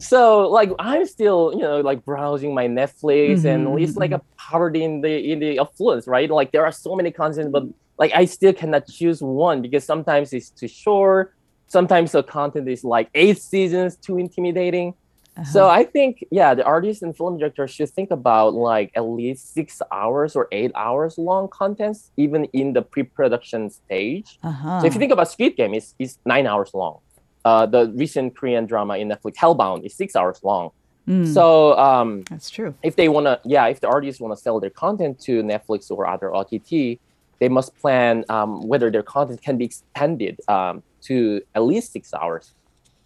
So 0.00 0.48
like 0.48 0.72
I'm 0.80 1.06
still, 1.06 1.52
you 1.54 1.60
know, 1.60 1.80
like 1.80 2.04
browsing 2.04 2.52
my 2.52 2.66
Netflix 2.66 3.46
mm-hmm. 3.46 3.46
and 3.46 3.80
it's 3.80 3.96
like 3.96 4.10
a 4.10 4.20
poverty 4.36 4.82
in 4.82 5.00
the 5.00 5.30
in 5.30 5.38
the 5.38 5.60
affluence, 5.60 6.08
right? 6.08 6.28
Like 6.28 6.50
there 6.50 6.64
are 6.64 6.72
so 6.72 6.96
many 6.96 7.12
content, 7.12 7.52
but 7.52 7.66
like 7.98 8.10
I 8.12 8.24
still 8.24 8.52
cannot 8.52 8.88
choose 8.88 9.22
one 9.22 9.62
because 9.62 9.84
sometimes 9.84 10.32
it's 10.32 10.50
too 10.50 10.66
short, 10.66 11.36
sometimes 11.76 12.12
the 12.12 12.22
content 12.22 12.68
is 12.68 12.84
like 12.84 13.08
eight 13.14 13.38
seasons 13.38 13.96
too 13.96 14.16
intimidating 14.18 14.88
uh-huh. 15.36 15.44
so 15.54 15.60
i 15.68 15.82
think 15.82 16.24
yeah 16.30 16.54
the 16.54 16.64
artists 16.64 17.02
and 17.02 17.16
film 17.16 17.38
directors 17.38 17.70
should 17.70 17.90
think 17.90 18.10
about 18.10 18.54
like 18.54 18.90
at 18.94 19.04
least 19.20 19.54
six 19.54 19.80
hours 19.90 20.36
or 20.36 20.48
eight 20.52 20.72
hours 20.74 21.16
long 21.16 21.48
contents 21.48 22.10
even 22.16 22.44
in 22.60 22.72
the 22.72 22.82
pre-production 22.82 23.70
stage 23.70 24.38
uh-huh. 24.42 24.80
so 24.80 24.86
if 24.86 24.92
you 24.94 25.00
think 25.00 25.12
about 25.12 25.30
Squid 25.30 25.56
Game 25.56 25.72
it's, 25.74 25.94
it's 25.98 26.18
nine 26.24 26.46
hours 26.46 26.70
long 26.74 26.98
uh, 27.44 27.66
the 27.66 27.92
recent 27.96 28.36
Korean 28.36 28.66
drama 28.66 28.96
in 28.98 29.08
Netflix, 29.08 29.36
Hellbound, 29.36 29.84
is 29.84 29.94
six 29.94 30.14
hours 30.14 30.40
long. 30.42 30.70
Mm, 31.08 31.26
So 31.26 31.76
um, 31.78 32.22
that's 32.30 32.50
true. 32.50 32.74
if 32.82 32.94
they 32.96 33.08
want 33.08 33.26
to, 33.26 33.40
yeah, 33.44 33.66
if 33.66 33.80
the 33.80 33.88
artists 33.88 34.20
want 34.20 34.36
to 34.36 34.40
sell 34.40 34.60
their 34.60 34.70
content 34.70 35.18
to 35.22 35.42
Netflix 35.42 35.90
or 35.90 36.06
other 36.06 36.32
OTT, 36.34 37.00
they 37.40 37.48
must 37.48 37.76
plan 37.76 38.24
um, 38.28 38.66
whether 38.68 38.90
their 38.90 39.02
content 39.02 39.42
can 39.42 39.58
be 39.58 39.64
extended 39.64 40.38
um, 40.46 40.82
to 41.02 41.42
at 41.54 41.62
least 41.62 41.92
six 41.92 42.14
hours. 42.14 42.54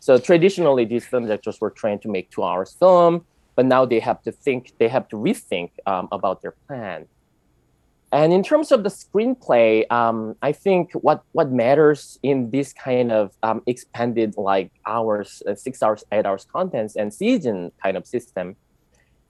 So 0.00 0.19
traditionally, 0.19 0.85
these 0.85 1.07
film 1.07 1.26
directors 1.26 1.61
were 1.61 1.71
trained 1.71 2.03
to 2.03 2.09
make 2.09 2.31
two 2.31 2.45
hours 2.45 2.76
film, 2.79 3.25
but 3.57 3.67
now 3.67 3.85
they 3.85 4.00
have 4.00 4.23
to 4.23 4.33
think, 4.33 4.73
they 4.79 4.88
have 4.88 5.09
to 5.09 5.17
rethink 5.17 5.71
um, 5.87 6.09
about 6.12 6.43
their 6.43 6.55
plan. 6.67 7.07
And 8.12 8.33
in 8.33 8.43
terms 8.43 8.71
of 8.71 8.85
the 8.85 8.88
screenplay, 8.88 9.91
um, 9.91 10.37
I 10.41 10.53
think 10.53 10.93
what 10.93 11.25
what 11.33 11.50
matters 11.50 12.19
in 12.23 12.50
this 12.50 12.73
kind 12.73 13.11
of 13.11 13.33
um, 13.43 13.62
expanded 13.67 14.37
like 14.37 14.71
hours, 14.87 15.43
uh, 15.47 15.57
six 15.57 15.83
hours, 15.83 16.05
eight 16.12 16.25
hours 16.25 16.47
contents 16.50 16.95
and 16.97 17.12
season 17.12 17.73
kind 17.83 17.97
of 17.97 18.07
system, 18.07 18.55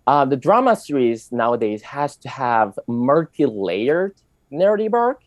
uh, 0.06 0.24
the 0.26 0.36
drama 0.36 0.76
series 0.76 1.32
nowadays 1.32 1.82
has 1.82 2.16
to 2.18 2.28
have 2.28 2.78
multi-layered 2.86 4.14
narrative 4.50 4.92
arc. 4.92 5.22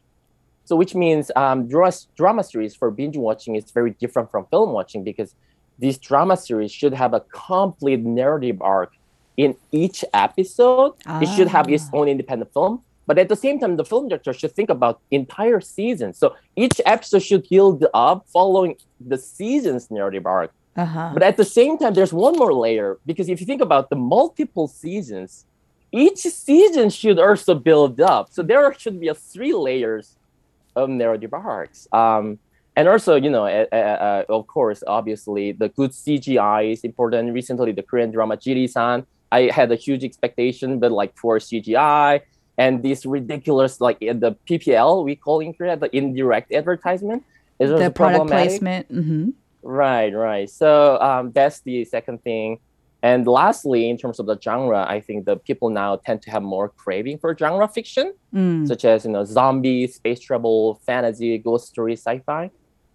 So 0.69 0.75
which 0.75 0.93
means 0.93 1.31
um, 1.35 1.67
drama, 1.67 1.91
drama 2.15 2.43
series 2.43 2.75
for 2.75 2.91
binge 2.91 3.17
watching 3.17 3.55
is 3.55 3.71
very 3.71 3.89
different 4.01 4.29
from 4.29 4.45
film 4.51 4.71
watching 4.71 5.03
because 5.03 5.33
this 5.79 5.97
drama 5.97 6.37
series 6.37 6.71
should 6.71 6.93
have 6.93 7.15
a 7.15 7.21
complete 7.49 8.01
narrative 8.01 8.61
arc 8.61 8.91
in 9.35 9.55
each 9.71 10.05
episode. 10.13 10.93
It 11.23 11.29
should 11.35 11.47
have 11.47 11.67
its 11.75 11.85
Ah. 11.91 11.97
own 11.97 12.07
independent 12.07 12.53
film. 12.53 12.73
But 13.07 13.17
at 13.17 13.29
the 13.33 13.35
same 13.45 13.57
time, 13.59 13.77
the 13.77 13.87
film 13.93 14.09
director 14.09 14.31
should 14.31 14.51
think 14.51 14.69
about 14.69 14.99
entire 15.09 15.59
season. 15.59 16.13
So 16.13 16.35
each 16.55 16.79
episode 16.85 17.23
should 17.23 17.49
build 17.49 17.83
up 17.95 18.17
following 18.37 18.75
the 19.11 19.17
season's 19.17 19.89
narrative 19.89 20.27
arc. 20.27 20.51
Uh-huh. 20.77 21.09
But 21.15 21.23
at 21.23 21.35
the 21.41 21.45
same 21.59 21.79
time, 21.79 21.95
there's 21.95 22.13
one 22.13 22.35
more 22.37 22.53
layer 22.53 22.99
because 23.09 23.27
if 23.27 23.39
you 23.41 23.47
think 23.47 23.63
about 23.69 23.89
the 23.89 23.95
multiple 23.95 24.67
seasons, 24.67 25.45
each 25.91 26.19
season 26.19 26.91
should 26.91 27.17
also 27.17 27.55
build 27.55 27.99
up. 27.99 28.29
So 28.29 28.43
there 28.43 28.71
should 28.77 28.99
be 28.99 29.07
a 29.07 29.15
three 29.15 29.55
layers 29.69 30.15
of 30.83 30.89
narrative 30.89 31.33
arcs. 31.33 31.87
Um, 31.91 32.39
and 32.75 32.87
also, 32.87 33.15
you 33.15 33.29
know, 33.29 33.45
uh, 33.45 33.65
uh, 33.75 34.23
of 34.29 34.47
course, 34.47 34.83
obviously, 34.87 35.51
the 35.51 35.69
good 35.69 35.91
CGI 35.91 36.71
is 36.71 36.81
important. 36.83 37.33
Recently, 37.33 37.71
the 37.73 37.83
Korean 37.83 38.11
drama 38.11 38.37
Jiri-san, 38.37 39.05
I 39.31 39.49
had 39.53 39.71
a 39.71 39.75
huge 39.75 40.03
expectation, 40.03 40.79
but 40.79 40.91
like 40.91 41.15
poor 41.15 41.39
CGI 41.39 42.21
and 42.57 42.83
this 42.83 43.05
ridiculous, 43.05 43.79
like 43.79 43.99
the 43.99 44.35
PPL 44.47 45.05
we 45.05 45.15
call 45.15 45.39
in 45.39 45.53
Korea, 45.53 45.77
the 45.77 45.93
indirect 45.95 46.51
advertisement 46.51 47.23
is 47.59 47.71
the 47.71 47.89
product 47.89 48.27
placement. 48.27 48.87
hmm 48.87 49.29
Right, 49.61 50.13
right. 50.13 50.49
So 50.49 50.99
um, 51.01 51.31
that's 51.31 51.59
the 51.61 51.83
second 51.83 52.23
thing. 52.23 52.59
And 53.01 53.25
lastly, 53.25 53.89
in 53.89 53.97
terms 53.97 54.19
of 54.19 54.25
the 54.25 54.37
genre, 54.39 54.85
I 54.87 54.99
think 54.99 55.25
the 55.25 55.37
people 55.37 55.69
now 55.69 55.95
tend 55.95 56.21
to 56.23 56.31
have 56.31 56.43
more 56.43 56.69
craving 56.69 57.17
for 57.19 57.35
genre 57.37 57.67
fiction, 57.67 58.13
Mm. 58.33 58.67
such 58.67 58.83
as 58.85 59.05
you 59.05 59.11
know 59.11 59.23
zombie, 59.25 59.87
space 59.87 60.19
travel, 60.19 60.79
fantasy, 60.85 61.37
ghost 61.37 61.67
story, 61.67 61.93
sci-fi. 61.95 62.51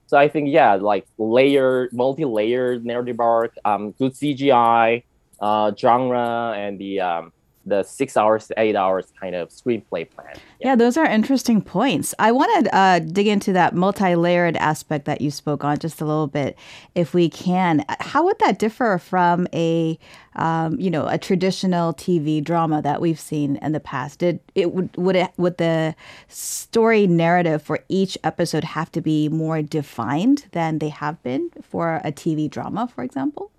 So 0.07 0.19
I 0.19 0.29
think 0.29 0.51
yeah, 0.51 0.75
like 0.75 1.07
layered, 1.19 1.91
multi-layered 1.93 2.85
narrative 2.85 3.19
arc, 3.19 3.53
um, 3.65 3.93
good 3.93 4.13
CGI, 4.13 5.03
uh, 5.41 5.73
genre, 5.77 6.53
and 6.57 6.79
the 6.79 7.01
um, 7.01 7.33
the 7.67 7.83
six 7.83 8.17
hours 8.17 8.49
to 8.49 8.55
eight 8.57 8.77
hours 8.77 9.13
kind 9.21 9.35
of 9.35 9.49
screenplay 9.49 10.09
plan. 10.09 10.37
Yeah, 10.61 10.77
those 10.77 10.97
are 10.97 11.07
interesting 11.07 11.61
points. 11.63 12.15
I 12.19 12.33
want 12.33 12.65
to 12.65 12.77
uh, 12.77 12.99
dig 12.99 13.27
into 13.27 13.53
that 13.53 13.75
multi-layered 13.75 14.57
aspect 14.57 15.05
that 15.07 15.21
you 15.21 15.31
spoke 15.31 15.65
on 15.65 15.79
just 15.79 16.01
a 16.01 16.05
little 16.05 16.27
bit, 16.27 16.57
if 16.95 17.15
we 17.15 17.29
can. 17.29 17.85
How 18.01 18.25
would 18.25 18.39
that 18.41 18.59
differ 18.59 18.99
from 18.99 19.47
a, 19.53 19.99
um, 20.37 20.79
you 20.79 20.91
know, 20.91 21.07
a 21.07 21.19
traditional 21.19 21.95
TV 21.95 22.43
drama 22.43 22.83
that 22.83 23.01
we've 23.01 23.21
seen 23.21 23.57
in 23.57 23.73
the 23.73 23.81
past? 23.81 24.19
Did 24.19 24.41
it 24.55 24.73
would 24.73 24.95
would 24.97 25.17
it 25.17 25.31
would 25.37 25.59
the 25.59 25.95
story 26.29 27.07
narrative 27.07 27.63
for 27.63 27.81
each 27.89 28.19
episode 28.25 28.65
have 28.65 28.91
to 28.93 29.01
be 29.01 29.29
more 29.29 29.63
defined 29.63 30.47
than 30.53 30.79
they 30.79 30.91
have 30.91 31.23
been 31.23 31.51
for 31.63 32.01
a 32.05 32.13
TV 32.13 32.51
drama, 32.51 32.89
for 32.95 33.03
example? 33.03 33.51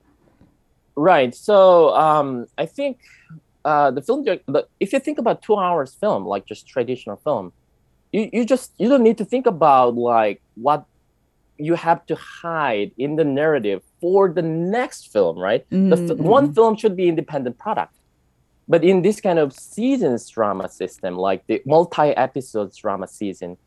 Right. 0.95 1.35
So 1.35 1.93
um, 1.95 2.47
I 2.57 2.65
think 2.65 2.99
uh, 3.65 3.91
the 3.91 4.01
film, 4.01 4.23
the, 4.23 4.67
if 4.79 4.93
you 4.93 4.99
think 4.99 5.17
about 5.17 5.41
two 5.41 5.57
hours 5.57 5.95
film, 5.99 6.25
like 6.25 6.45
just 6.45 6.67
traditional 6.67 7.17
film, 7.17 7.51
you, 8.11 8.29
you 8.31 8.45
just 8.45 8.73
you 8.77 8.87
don't 8.87 9.03
need 9.03 9.17
to 9.17 9.25
think 9.25 9.45
about 9.47 9.95
like 9.95 10.41
what 10.55 10.85
you 11.57 11.73
have 11.75 12.05
to 12.07 12.15
hide 12.15 12.91
in 12.97 13.15
the 13.15 13.23
narrative 13.25 13.81
for 14.01 14.31
the 14.31 14.41
next 14.41 15.11
film, 15.11 15.37
right? 15.37 15.65
The 15.89 15.95
f- 15.97 16.17
Mm, 16.17 16.19
one 16.19 16.53
film 16.53 16.77
should 16.77 16.95
be 16.95 17.07
independent 17.09 17.57
product. 17.57 17.93
But 18.67 18.83
in 18.83 19.01
this 19.01 19.21
kind 19.21 19.39
of 19.39 19.53
seasons 19.53 20.29
drama 20.29 20.69
system, 20.69 21.17
like 21.17 21.43
the 21.47 21.61
multi-episodes 21.65 22.77
drama 22.77 23.07
season, 23.07 23.57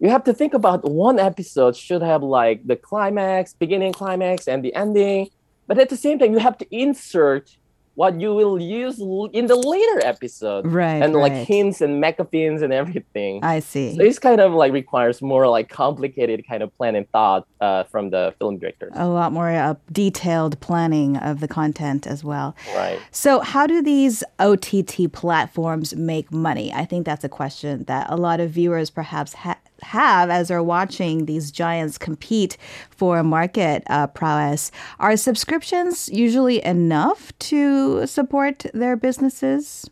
you 0.00 0.10
have 0.10 0.24
to 0.24 0.34
think 0.34 0.54
about 0.54 0.84
one 0.88 1.18
episode 1.18 1.76
should 1.76 2.02
have 2.02 2.22
like 2.22 2.66
the 2.66 2.76
climax, 2.76 3.54
beginning 3.54 3.92
climax, 3.92 4.48
and 4.48 4.64
the 4.64 4.74
ending. 4.74 5.28
But 5.66 5.78
at 5.78 5.88
the 5.90 5.96
same 5.96 6.18
time, 6.18 6.32
you 6.32 6.38
have 6.40 6.58
to 6.58 6.66
insert 6.70 7.50
what 7.94 8.20
you 8.20 8.34
will 8.34 8.60
use 8.60 8.98
in 9.32 9.46
the 9.46 9.54
later 9.56 10.04
episode, 10.06 10.66
Right. 10.66 11.02
and 11.02 11.14
like 11.14 11.32
hints 11.32 11.80
and 11.80 12.02
MacGuffins 12.02 12.60
and 12.62 12.72
everything. 12.72 13.42
I 13.44 13.60
see. 13.60 13.92
So 13.92 13.98
this 14.02 14.18
kind 14.18 14.40
of 14.40 14.52
like 14.52 14.72
requires 14.72 15.22
more 15.22 15.46
like 15.48 15.68
complicated 15.68 16.44
kind 16.48 16.62
of 16.62 16.76
plan 16.76 16.96
and 16.96 17.08
thought 17.10 17.46
uh, 17.60 17.84
from 17.84 18.10
the 18.10 18.34
film 18.38 18.58
directors, 18.58 18.92
a 18.96 19.06
lot 19.06 19.32
more 19.32 19.48
uh, 19.50 19.74
detailed 19.92 20.58
planning 20.60 21.16
of 21.16 21.40
the 21.40 21.48
content 21.48 22.06
as 22.06 22.24
well. 22.24 22.56
right? 22.74 22.98
So, 23.10 23.40
how 23.40 23.66
do 23.66 23.80
these 23.82 24.22
OTT 24.38 25.12
platforms 25.12 25.94
make 25.96 26.32
money? 26.32 26.72
I 26.72 26.84
think 26.84 27.06
that's 27.06 27.24
a 27.24 27.28
question 27.28 27.84
that 27.84 28.06
a 28.10 28.16
lot 28.16 28.40
of 28.40 28.50
viewers 28.50 28.90
perhaps 28.90 29.34
ha- 29.34 29.58
have 29.84 30.30
as 30.30 30.48
they're 30.48 30.62
watching 30.62 31.26
these 31.26 31.50
giants 31.50 31.98
compete 31.98 32.56
for 32.90 33.22
market 33.22 33.82
uh, 33.88 34.06
prowess. 34.08 34.70
Are 34.98 35.16
subscriptions 35.16 36.08
usually 36.08 36.64
enough 36.64 37.36
to 37.50 38.06
support 38.06 38.66
their 38.74 38.96
businesses? 38.96 39.88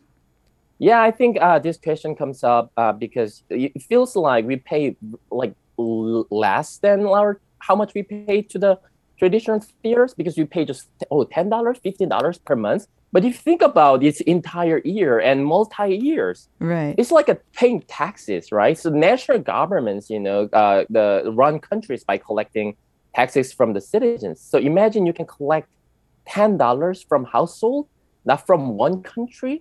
Yeah, 0.79 1.01
I 1.01 1.11
think 1.11 1.37
uh, 1.39 1.59
this 1.59 1.77
question 1.77 2.15
comes 2.15 2.43
up 2.43 2.71
uh, 2.75 2.91
because 2.91 3.43
it 3.49 3.81
feels 3.81 4.15
like 4.15 4.45
we 4.45 4.57
pay 4.57 4.97
like 5.31 5.53
less 5.77 6.77
than 6.77 7.05
our 7.05 7.39
how 7.59 7.75
much 7.75 7.93
we 7.93 8.03
pay 8.03 8.41
to 8.41 8.59
the 8.59 8.79
traditional 9.23 9.59
theaters 9.81 10.13
because 10.19 10.35
you 10.37 10.45
pay 10.45 10.63
just 10.65 10.89
oh 11.09 11.23
ten 11.23 11.47
dollars, 11.53 11.77
fifteen 11.87 12.09
dollars 12.09 12.37
per 12.47 12.55
month. 12.67 12.83
But 13.13 13.23
if 13.23 13.31
you 13.35 13.41
think 13.49 13.61
about 13.61 14.03
its 14.03 14.19
entire 14.35 14.79
year 14.83 15.13
and 15.29 15.45
multi 15.45 15.87
years, 16.09 16.49
Right. 16.59 16.93
it's 16.97 17.11
like 17.19 17.29
a 17.29 17.37
paying 17.59 17.79
taxes, 18.01 18.51
right? 18.51 18.77
So 18.83 18.89
national 18.89 19.39
governments, 19.55 20.09
you 20.09 20.19
know, 20.27 20.39
uh, 20.61 20.83
the 20.97 21.07
run 21.41 21.55
countries 21.69 22.03
by 22.03 22.17
collecting 22.17 22.67
taxes 23.15 23.53
from 23.57 23.69
the 23.77 23.81
citizens. 23.93 24.37
So 24.51 24.57
imagine 24.71 25.05
you 25.09 25.13
can 25.19 25.27
collect 25.37 25.67
ten 26.35 26.57
dollars 26.57 26.97
from 27.09 27.21
household, 27.37 27.83
not 28.25 28.39
from 28.47 28.61
one 28.85 28.95
country, 29.15 29.55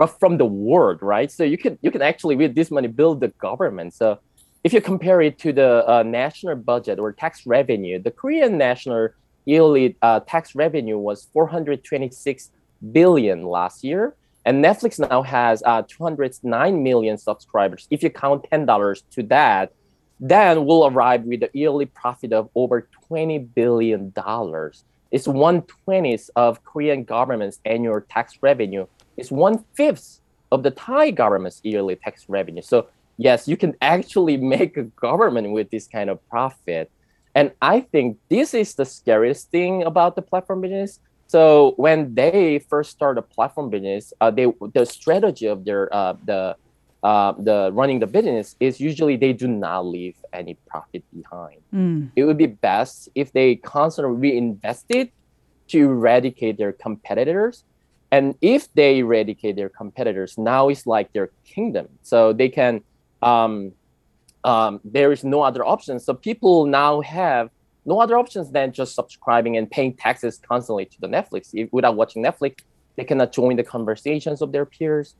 but 0.00 0.08
from 0.20 0.32
the 0.42 0.48
world, 0.68 0.98
right? 1.14 1.30
So 1.30 1.42
you 1.52 1.58
can 1.62 1.78
you 1.84 1.90
can 1.94 2.02
actually 2.10 2.36
with 2.42 2.52
this 2.58 2.70
money 2.76 2.88
build 3.00 3.16
the 3.24 3.30
government. 3.48 3.94
So 4.00 4.06
if 4.64 4.72
you 4.72 4.80
compare 4.80 5.20
it 5.20 5.38
to 5.40 5.52
the 5.52 5.88
uh, 5.88 6.02
national 6.02 6.56
budget 6.56 6.98
or 6.98 7.12
tax 7.12 7.46
revenue, 7.46 8.02
the 8.02 8.10
Korean 8.10 8.56
national 8.56 9.10
yearly 9.44 9.94
uh, 10.00 10.20
tax 10.20 10.54
revenue 10.54 10.96
was 10.96 11.28
426 11.34 12.50
billion 12.90 13.44
last 13.44 13.84
year, 13.84 14.14
and 14.46 14.64
Netflix 14.64 14.98
now 14.98 15.22
has 15.22 15.62
uh, 15.66 15.82
209 15.86 16.82
million 16.82 17.18
subscribers. 17.18 17.86
If 17.90 18.02
you 18.02 18.08
count 18.08 18.46
ten 18.50 18.64
dollars 18.64 19.04
to 19.12 19.22
that, 19.24 19.72
then 20.18 20.64
we'll 20.64 20.86
arrive 20.86 21.24
with 21.24 21.42
a 21.42 21.50
yearly 21.52 21.86
profit 21.86 22.32
of 22.32 22.48
over 22.54 22.88
20 23.06 23.38
billion 23.38 24.10
dollars. 24.10 24.84
It's 25.10 25.28
one 25.28 25.62
twentieth 25.62 26.30
of 26.36 26.64
Korean 26.64 27.04
government's 27.04 27.60
annual 27.66 28.00
tax 28.00 28.38
revenue. 28.40 28.86
It's 29.18 29.30
one 29.30 29.62
fifth 29.74 30.20
of 30.50 30.62
the 30.62 30.70
Thai 30.70 31.10
government's 31.10 31.60
yearly 31.62 31.96
tax 31.96 32.28
revenue. 32.28 32.62
So 32.62 32.88
yes, 33.16 33.48
you 33.48 33.56
can 33.56 33.74
actually 33.80 34.36
make 34.56 34.76
a 34.76 34.84
government 34.84 35.50
with 35.52 35.70
this 35.70 35.86
kind 35.86 36.10
of 36.10 36.18
profit. 36.28 36.90
And 37.34 37.52
I 37.60 37.80
think 37.80 38.18
this 38.30 38.54
is 38.54 38.74
the 38.74 38.84
scariest 38.84 39.50
thing 39.50 39.82
about 39.82 40.14
the 40.14 40.22
platform 40.22 40.60
business. 40.60 41.00
So 41.26 41.74
when 41.76 42.14
they 42.14 42.60
first 42.68 42.92
start 42.92 43.18
a 43.18 43.22
platform 43.22 43.70
business, 43.70 44.12
uh, 44.20 44.30
they 44.30 44.46
the 44.72 44.84
strategy 44.86 45.46
of 45.46 45.64
their 45.64 45.92
uh, 45.92 46.14
the 46.24 46.54
uh, 47.02 47.32
the 47.38 47.70
running 47.72 47.98
the 47.98 48.06
business 48.06 48.56
is 48.60 48.80
usually 48.80 49.16
they 49.16 49.32
do 49.32 49.46
not 49.48 49.84
leave 49.84 50.16
any 50.32 50.56
profit 50.66 51.02
behind. 51.12 51.60
Mm, 51.74 52.10
It 52.16 52.24
would 52.24 52.38
be 52.38 52.46
best 52.46 53.08
if 53.14 53.32
they 53.32 53.56
constantly 53.56 54.16
reinvested 54.16 55.10
to 55.68 55.78
eradicate 55.84 56.56
their 56.56 56.72
competitors. 56.72 57.64
And 58.10 58.36
if 58.40 58.72
they 58.74 58.98
eradicate 58.98 59.56
their 59.56 59.68
competitors, 59.68 60.38
now 60.38 60.68
it's 60.68 60.86
like 60.86 61.12
their 61.12 61.30
kingdom. 61.44 61.88
So 62.02 62.32
they 62.32 62.48
can, 62.48 62.82
um, 63.24 63.72
um, 64.44 64.80
there 64.84 65.10
is 65.12 65.24
no 65.24 65.42
other 65.42 65.64
option. 65.64 65.98
So 65.98 66.14
people 66.14 66.66
now 66.66 67.00
have 67.00 67.50
no 67.86 68.00
other 68.00 68.18
options 68.18 68.50
than 68.50 68.72
just 68.72 68.94
subscribing 68.94 69.56
and 69.56 69.70
paying 69.70 69.94
taxes 69.94 70.40
constantly 70.46 70.84
to 70.86 71.00
the 71.00 71.08
Netflix. 71.08 71.50
If, 71.52 71.72
without 71.72 71.96
watching 71.96 72.22
Netflix, 72.22 72.58
they 72.96 73.04
cannot 73.04 73.32
join 73.32 73.56
the 73.56 73.64
conversations 73.64 74.42
of 74.42 74.52
their 74.52 74.66
peers. 74.66 75.16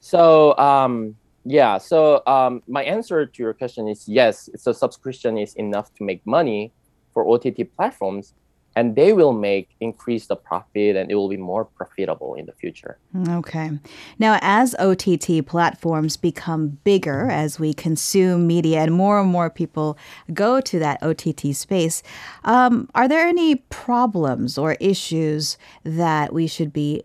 So 0.00 0.56
um, 0.56 1.16
yeah, 1.44 1.78
so 1.78 2.22
um, 2.26 2.62
my 2.68 2.82
answer 2.84 3.26
to 3.26 3.42
your 3.42 3.54
question 3.54 3.88
is 3.88 4.06
yes. 4.06 4.48
So 4.56 4.72
subscription 4.72 5.38
is 5.38 5.54
enough 5.54 5.92
to 5.94 6.04
make 6.04 6.24
money 6.26 6.72
for 7.12 7.26
OTT 7.28 7.74
platforms, 7.76 8.34
and 8.76 8.94
they 8.94 9.12
will 9.12 9.32
make 9.32 9.68
increase 9.80 10.26
the 10.26 10.36
profit 10.36 10.96
and 10.96 11.10
it 11.10 11.14
will 11.14 11.28
be 11.28 11.36
more 11.36 11.64
profitable 11.64 12.34
in 12.34 12.46
the 12.46 12.52
future. 12.52 12.98
Okay. 13.28 13.70
Now 14.18 14.38
as 14.42 14.74
OTT 14.78 15.44
platforms 15.46 16.16
become 16.16 16.78
bigger 16.84 17.28
as 17.30 17.58
we 17.58 17.74
consume 17.74 18.46
media 18.46 18.80
and 18.80 18.92
more 18.92 19.20
and 19.20 19.28
more 19.28 19.50
people 19.50 19.98
go 20.32 20.60
to 20.60 20.78
that 20.78 21.02
OTT 21.02 21.54
space, 21.54 22.02
um, 22.44 22.88
are 22.94 23.08
there 23.08 23.26
any 23.26 23.56
problems 23.56 24.56
or 24.56 24.76
issues 24.80 25.58
that 25.84 26.32
we 26.32 26.46
should 26.46 26.72
be 26.72 27.02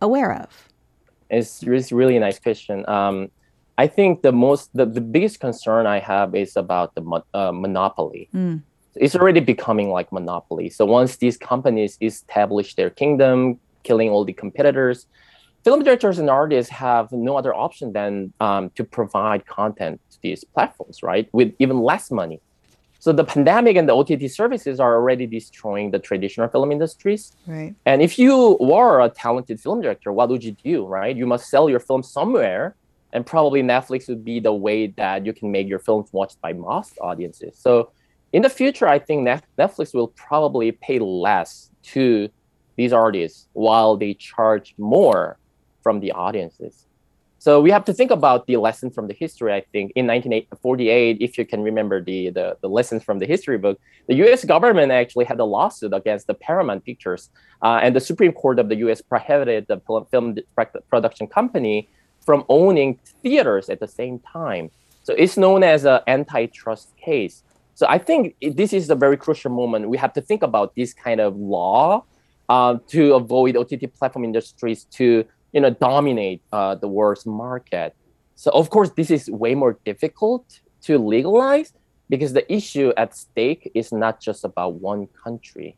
aware 0.00 0.32
of? 0.32 0.68
It's, 1.30 1.62
it's 1.62 1.92
really 1.92 2.16
a 2.16 2.20
nice 2.20 2.38
question. 2.38 2.88
Um, 2.88 3.30
I 3.78 3.86
think 3.86 4.22
the 4.22 4.32
most 4.32 4.70
the, 4.72 4.86
the 4.86 5.02
biggest 5.02 5.38
concern 5.38 5.86
I 5.86 5.98
have 5.98 6.34
is 6.34 6.56
about 6.56 6.94
the 6.94 7.22
uh, 7.34 7.52
monopoly. 7.52 8.30
Mm 8.34 8.62
it's 8.98 9.14
already 9.14 9.40
becoming 9.40 9.90
like 9.90 10.12
monopoly. 10.12 10.70
So 10.70 10.84
once 10.84 11.16
these 11.16 11.36
companies 11.36 11.98
establish 12.00 12.74
their 12.74 12.90
kingdom, 12.90 13.58
killing 13.82 14.08
all 14.10 14.24
the 14.24 14.32
competitors, 14.32 15.06
film 15.64 15.82
directors 15.82 16.18
and 16.18 16.30
artists 16.30 16.70
have 16.70 17.10
no 17.12 17.36
other 17.36 17.54
option 17.54 17.92
than 17.92 18.32
um, 18.40 18.70
to 18.70 18.84
provide 18.84 19.46
content 19.46 20.00
to 20.10 20.18
these 20.22 20.44
platforms, 20.44 21.02
right? 21.02 21.28
With 21.32 21.54
even 21.58 21.80
less 21.80 22.10
money. 22.10 22.40
So 22.98 23.12
the 23.12 23.24
pandemic 23.24 23.76
and 23.76 23.88
the 23.88 23.94
OTT 23.94 24.30
services 24.30 24.80
are 24.80 24.94
already 24.96 25.26
destroying 25.26 25.90
the 25.90 25.98
traditional 25.98 26.48
film 26.48 26.72
industries. 26.72 27.32
Right. 27.46 27.74
And 27.84 28.02
if 28.02 28.18
you 28.18 28.56
were 28.58 29.00
a 29.00 29.08
talented 29.08 29.60
film 29.60 29.80
director, 29.80 30.12
what 30.12 30.28
would 30.28 30.42
you 30.42 30.52
do, 30.52 30.86
right? 30.86 31.14
You 31.14 31.26
must 31.26 31.48
sell 31.48 31.70
your 31.70 31.80
film 31.80 32.02
somewhere, 32.02 32.74
and 33.12 33.24
probably 33.24 33.62
Netflix 33.62 34.08
would 34.08 34.24
be 34.24 34.40
the 34.40 34.52
way 34.52 34.88
that 34.88 35.24
you 35.24 35.32
can 35.32 35.52
make 35.52 35.68
your 35.68 35.78
films 35.78 36.08
watched 36.12 36.40
by 36.40 36.52
mass 36.52 36.92
audiences. 37.00 37.56
So 37.58 37.92
in 38.32 38.42
the 38.42 38.50
future, 38.50 38.88
I 38.88 38.98
think 38.98 39.26
Netflix 39.58 39.94
will 39.94 40.08
probably 40.08 40.72
pay 40.72 40.98
less 40.98 41.70
to 41.94 42.28
these 42.76 42.92
artists 42.92 43.48
while 43.52 43.96
they 43.96 44.14
charge 44.14 44.74
more 44.78 45.38
from 45.82 46.00
the 46.00 46.12
audiences. 46.12 46.86
So 47.38 47.60
we 47.60 47.70
have 47.70 47.84
to 47.84 47.94
think 47.94 48.10
about 48.10 48.48
the 48.48 48.56
lesson 48.56 48.90
from 48.90 49.06
the 49.06 49.14
history. 49.14 49.52
I 49.52 49.60
think 49.60 49.92
in 49.94 50.06
1948, 50.06 51.18
if 51.20 51.38
you 51.38 51.46
can 51.46 51.62
remember 51.62 52.02
the, 52.02 52.30
the, 52.30 52.56
the 52.60 52.68
lessons 52.68 53.04
from 53.04 53.20
the 53.20 53.26
history 53.26 53.56
book, 53.56 53.78
the 54.08 54.16
U.S. 54.16 54.44
government 54.44 54.90
actually 54.90 55.26
had 55.26 55.38
a 55.38 55.44
lawsuit 55.44 55.94
against 55.94 56.26
the 56.26 56.34
Paramount 56.34 56.84
Pictures, 56.84 57.30
uh, 57.62 57.78
and 57.80 57.94
the 57.94 58.00
Supreme 58.00 58.32
Court 58.32 58.58
of 58.58 58.68
the 58.68 58.74
U.S. 58.86 59.00
prohibited 59.00 59.68
the 59.68 59.80
film 60.10 60.36
production 60.90 61.28
company 61.28 61.88
from 62.24 62.44
owning 62.48 62.98
theaters 63.22 63.70
at 63.70 63.78
the 63.78 63.86
same 63.86 64.18
time. 64.18 64.70
So 65.04 65.14
it's 65.16 65.36
known 65.36 65.62
as 65.62 65.84
an 65.84 66.00
antitrust 66.08 66.96
case. 66.96 67.44
So 67.76 67.86
I 67.86 67.98
think 67.98 68.36
this 68.40 68.72
is 68.72 68.88
a 68.88 68.94
very 68.94 69.18
crucial 69.18 69.50
moment. 69.50 69.90
We 69.90 69.98
have 69.98 70.14
to 70.14 70.22
think 70.22 70.42
about 70.42 70.74
this 70.74 70.94
kind 70.94 71.20
of 71.20 71.36
law 71.36 72.04
uh, 72.48 72.78
to 72.88 73.14
avoid 73.14 73.54
OTT 73.54 73.94
platform 73.98 74.24
industries 74.24 74.84
to 74.96 75.26
you 75.52 75.60
know 75.60 75.68
dominate 75.68 76.40
uh, 76.52 76.74
the 76.76 76.88
world's 76.88 77.26
market. 77.26 77.94
So 78.34 78.50
of 78.52 78.70
course, 78.70 78.90
this 78.96 79.10
is 79.10 79.30
way 79.30 79.54
more 79.54 79.78
difficult 79.84 80.60
to 80.84 80.96
legalize 80.96 81.74
because 82.08 82.32
the 82.32 82.50
issue 82.50 82.94
at 82.96 83.14
stake 83.14 83.70
is 83.74 83.92
not 83.92 84.20
just 84.22 84.42
about 84.44 84.80
one 84.80 85.06
country. 85.22 85.76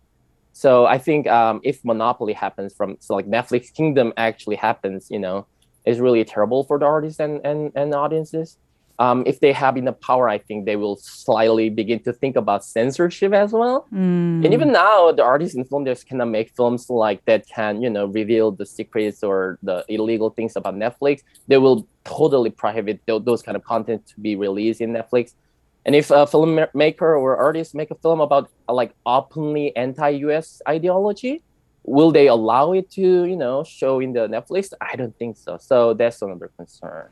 So 0.52 0.86
I 0.86 0.98
think 0.98 1.26
um, 1.26 1.60
if 1.64 1.84
monopoly 1.84 2.32
happens 2.32 2.72
from 2.72 2.96
so 3.00 3.16
like 3.16 3.26
Netflix 3.26 3.74
kingdom 3.74 4.12
actually 4.16 4.56
happens, 4.56 5.10
you 5.10 5.18
know, 5.18 5.48
is 5.84 5.98
really 5.98 6.24
terrible 6.24 6.62
for 6.62 6.78
the 6.78 6.86
artists 6.86 7.18
and 7.18 7.44
and, 7.44 7.72
and 7.74 7.92
audiences 7.92 8.56
um, 8.98 9.22
if 9.26 9.38
they 9.38 9.52
have 9.52 9.76
enough 9.76 10.00
power, 10.00 10.28
I 10.28 10.38
think 10.38 10.64
they 10.66 10.74
will 10.74 10.96
slightly 10.96 11.70
begin 11.70 12.00
to 12.00 12.12
think 12.12 12.34
about 12.34 12.64
censorship 12.64 13.32
as 13.32 13.52
well. 13.52 13.86
Mm. 13.94 14.44
And 14.44 14.52
even 14.52 14.72
now, 14.72 15.12
the 15.12 15.22
artists 15.22 15.54
and 15.54 15.68
filmmakers 15.68 16.04
cannot 16.04 16.28
make 16.28 16.50
films 16.56 16.90
like 16.90 17.24
that 17.26 17.46
can, 17.46 17.80
you 17.80 17.90
know, 17.90 18.06
reveal 18.06 18.50
the 18.50 18.66
secrets 18.66 19.22
or 19.22 19.58
the 19.62 19.84
illegal 19.88 20.30
things 20.30 20.56
about 20.56 20.74
Netflix. 20.74 21.22
They 21.46 21.58
will 21.58 21.86
totally 22.04 22.50
prohibit 22.50 23.06
th- 23.06 23.22
those 23.24 23.40
kind 23.40 23.56
of 23.56 23.62
content 23.62 24.04
to 24.08 24.20
be 24.20 24.34
released 24.34 24.80
in 24.80 24.92
Netflix. 24.92 25.34
And 25.86 25.94
if 25.94 26.10
a 26.10 26.26
filmmaker 26.26 27.18
or 27.18 27.36
artist 27.36 27.74
make 27.74 27.92
a 27.92 27.94
film 27.94 28.20
about 28.20 28.50
like 28.68 28.94
openly 29.06 29.74
anti-US 29.76 30.60
ideology, 30.68 31.42
will 31.84 32.10
they 32.10 32.26
allow 32.26 32.72
it 32.72 32.90
to, 32.90 33.24
you 33.24 33.36
know, 33.36 33.62
show 33.62 34.00
in 34.00 34.12
the 34.12 34.26
Netflix? 34.26 34.72
I 34.80 34.96
don't 34.96 35.16
think 35.16 35.36
so. 35.36 35.56
So 35.60 35.94
that's 35.94 36.20
another 36.20 36.50
concern. 36.56 37.08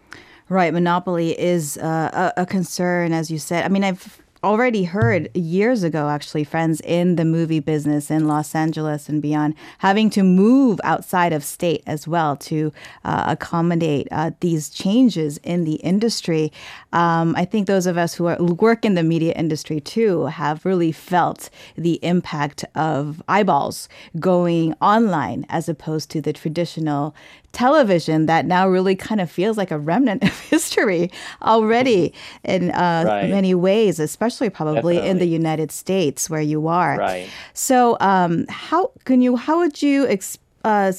Right. 0.48 0.72
Monopoly 0.72 1.38
is 1.38 1.76
uh, 1.78 2.32
a, 2.36 2.42
a 2.42 2.46
concern, 2.46 3.12
as 3.12 3.32
you 3.32 3.38
said. 3.38 3.64
I 3.64 3.68
mean, 3.68 3.82
I've 3.82 4.22
already 4.44 4.84
heard 4.84 5.28
years 5.36 5.82
ago, 5.82 6.08
actually, 6.08 6.44
friends 6.44 6.80
in 6.82 7.16
the 7.16 7.24
movie 7.24 7.58
business 7.58 8.12
in 8.12 8.28
Los 8.28 8.54
Angeles 8.54 9.08
and 9.08 9.20
beyond 9.20 9.56
having 9.78 10.08
to 10.10 10.22
move 10.22 10.80
outside 10.84 11.32
of 11.32 11.42
state 11.42 11.82
as 11.84 12.06
well 12.06 12.36
to 12.36 12.72
uh, 13.04 13.24
accommodate 13.26 14.06
uh, 14.12 14.30
these 14.38 14.70
changes 14.70 15.38
in 15.38 15.64
the 15.64 15.74
industry. 15.76 16.52
Um, 16.92 17.34
I 17.36 17.44
think 17.44 17.66
those 17.66 17.86
of 17.86 17.98
us 17.98 18.14
who 18.14 18.26
are, 18.26 18.36
work 18.40 18.84
in 18.84 18.94
the 18.94 19.02
media 19.02 19.32
industry 19.32 19.80
too 19.80 20.26
have 20.26 20.64
really 20.64 20.92
felt 20.92 21.50
the 21.74 21.98
impact 22.04 22.64
of 22.76 23.20
eyeballs 23.26 23.88
going 24.20 24.74
online 24.74 25.44
as 25.48 25.68
opposed 25.68 26.08
to 26.12 26.20
the 26.20 26.32
traditional 26.32 27.16
television 27.52 28.26
that 28.26 28.46
now 28.46 28.68
really 28.68 28.94
kind 28.94 29.20
of 29.20 29.30
feels 29.30 29.56
like 29.56 29.70
a 29.70 29.78
remnant 29.78 30.22
of 30.28 30.38
history 30.40 31.10
already 31.42 32.12
in 32.44 32.70
uh, 32.70 33.04
right. 33.06 33.30
many 33.30 33.54
ways, 33.54 33.98
especially 33.98 34.50
probably 34.50 34.94
Definitely. 34.94 35.10
in 35.10 35.18
the 35.18 35.28
United 35.28 35.72
States 35.72 36.28
where 36.28 36.40
you 36.40 36.68
are. 36.68 36.98
Right. 36.98 37.28
So, 37.54 37.96
um, 38.00 38.46
how 38.48 38.92
can 39.04 39.22
you? 39.22 39.36
How 39.36 39.58
would 39.58 39.82
you? 39.82 40.06
Exp- 40.06 40.38
uh, 40.66 40.92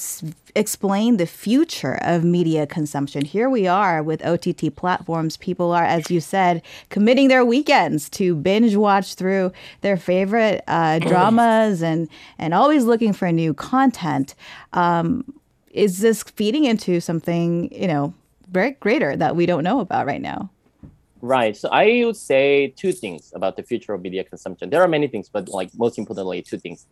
explain 0.55 1.17
the 1.17 1.25
future 1.25 1.99
of 2.01 2.23
media 2.23 2.65
consumption. 2.65 3.25
Here 3.25 3.49
we 3.49 3.67
are 3.67 4.01
with 4.01 4.25
OTT 4.25 4.73
platforms. 4.75 5.35
People 5.35 5.73
are, 5.73 5.83
as 5.83 6.09
you 6.09 6.21
said, 6.21 6.61
committing 6.89 7.27
their 7.27 7.43
weekends 7.43 8.09
to 8.11 8.33
binge 8.33 8.77
watch 8.77 9.15
through 9.15 9.51
their 9.81 9.97
favorite 9.97 10.63
uh, 10.67 10.99
dramas 10.99 11.83
and 11.83 12.07
and 12.39 12.53
always 12.53 12.85
looking 12.85 13.11
for 13.11 13.29
new 13.29 13.53
content. 13.53 14.35
Um, 14.71 15.25
is 15.77 15.99
this 15.99 16.23
feeding 16.23 16.65
into 16.65 16.99
something, 16.99 17.71
you 17.71 17.87
know, 17.87 18.13
very 18.49 18.71
greater 18.71 19.15
that 19.15 19.35
we 19.35 19.45
don't 19.45 19.63
know 19.63 19.79
about 19.79 20.07
right 20.07 20.21
now? 20.21 20.49
Right. 21.21 21.55
So 21.55 21.69
I 21.71 22.03
would 22.05 22.17
say 22.17 22.73
two 22.75 22.91
things 22.91 23.31
about 23.35 23.57
the 23.57 23.63
future 23.63 23.93
of 23.93 24.01
media 24.01 24.23
consumption. 24.23 24.69
There 24.69 24.81
are 24.81 24.87
many 24.87 25.07
things, 25.07 25.29
but 25.29 25.49
like 25.49 25.69
most 25.77 25.97
importantly, 25.97 26.41
two 26.41 26.57
things. 26.57 26.87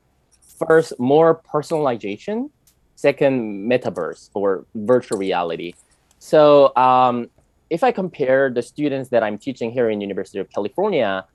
First, 0.68 0.94
more 1.00 1.42
personalization. 1.54 2.50
Second, 2.96 3.70
metaverse 3.70 4.30
or 4.34 4.66
virtual 4.74 5.18
reality. 5.18 5.74
So 6.20 6.74
um, 6.78 7.30
if 7.70 7.84
I 7.84 7.92
compare 7.92 8.50
the 8.50 8.62
students 8.62 9.10
that 9.10 9.22
I'm 9.22 9.38
teaching 9.38 9.70
here 9.72 9.90
in 9.90 10.00
University 10.00 10.40
of 10.40 10.50
California, 10.50 11.26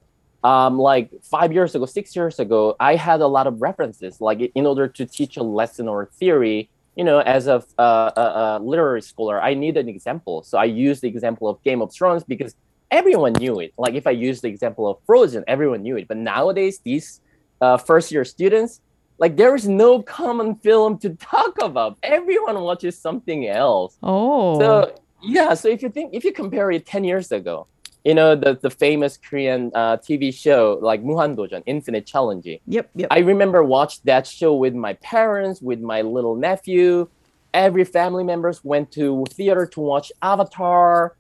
um, 0.43 0.79
like 0.79 1.11
five 1.23 1.53
years 1.53 1.75
ago, 1.75 1.85
six 1.85 2.17
years 2.17 2.39
ago, 2.39 2.77
I 2.81 2.95
had 2.95 3.21
a 3.21 3.27
lot 3.27 3.47
of 3.47 3.61
references. 3.61 4.21
Like 4.21 4.51
in 4.55 4.67
order 4.67 4.89
to 4.89 5.05
teach 5.05 5.37
a 5.37 5.43
lesson 5.43 5.87
or 5.87 6.03
a 6.03 6.07
theory, 6.07 6.71
you 6.97 7.05
know, 7.05 7.21
as 7.21 7.47
a, 7.47 7.63
a, 7.79 7.83
a, 7.83 8.61
literary 8.63 9.03
scholar, 9.03 9.41
I 9.41 9.55
need 9.55 9.77
an 9.77 9.89
example. 9.89 10.43
So 10.43 10.59
I 10.59 10.65
use 10.65 11.01
the 11.01 11.09
example 11.09 11.49
of 11.49 11.63
Game 11.63 11.83
of 11.83 11.93
Thrones 11.93 12.25
because 12.25 12.55
everyone 12.91 13.33
knew 13.35 13.61
it. 13.61 13.73
Like 13.79 13.95
if 13.95 14.07
I 14.07 14.11
use 14.11 14.41
the 14.41 14.49
example 14.49 14.89
of 14.89 14.99
Frozen, 15.07 15.45
everyone 15.47 15.83
knew 15.83 15.97
it. 15.97 16.09
But 16.09 16.17
nowadays, 16.17 16.81
these 16.81 17.21
uh, 17.61 17.77
first 17.77 18.11
year 18.11 18.25
students, 18.25 18.81
like 19.19 19.37
there 19.37 19.55
is 19.55 19.69
no 19.69 20.03
common 20.03 20.57
film 20.57 20.99
to 20.99 21.11
talk 21.11 21.63
about. 21.63 21.99
Everyone 22.03 22.61
watches 22.61 22.99
something 22.99 23.47
else. 23.47 23.97
Oh. 24.03 24.59
So 24.59 24.95
yeah, 25.23 25.55
so 25.55 25.69
if 25.69 25.83
you 25.83 25.91
think 25.91 26.15
if 26.15 26.25
you 26.25 26.33
compare 26.33 26.71
it 26.71 26.87
10 26.87 27.05
years 27.05 27.31
ago, 27.31 27.67
you 28.05 28.15
know 28.15 28.35
the 28.35 28.59
the 28.61 28.71
famous 28.71 29.17
Korean 29.17 29.71
uh, 29.75 29.97
TV 29.99 30.33
show 30.33 30.79
like 30.81 31.03
Muhan 31.03 31.37
Muhandojan, 31.37 31.63
Infinite 31.67 32.07
Challenge. 32.07 32.61
Yep, 32.67 32.91
yep. 32.95 33.09
I 33.11 33.19
remember 33.19 33.63
watched 33.63 34.05
that 34.07 34.27
show 34.27 34.55
with 34.55 34.75
my 34.75 34.95
parents, 34.95 35.61
with 35.61 35.81
my 35.81 36.03
little 36.03 36.37
nephew. 36.37 37.09
Every 37.53 37.85
family 37.85 38.25
members 38.25 38.63
went 38.65 38.93
to 38.93 39.25
theater 39.31 39.67
to 39.67 39.81
watch 39.81 40.13
Avatar. 40.23 41.17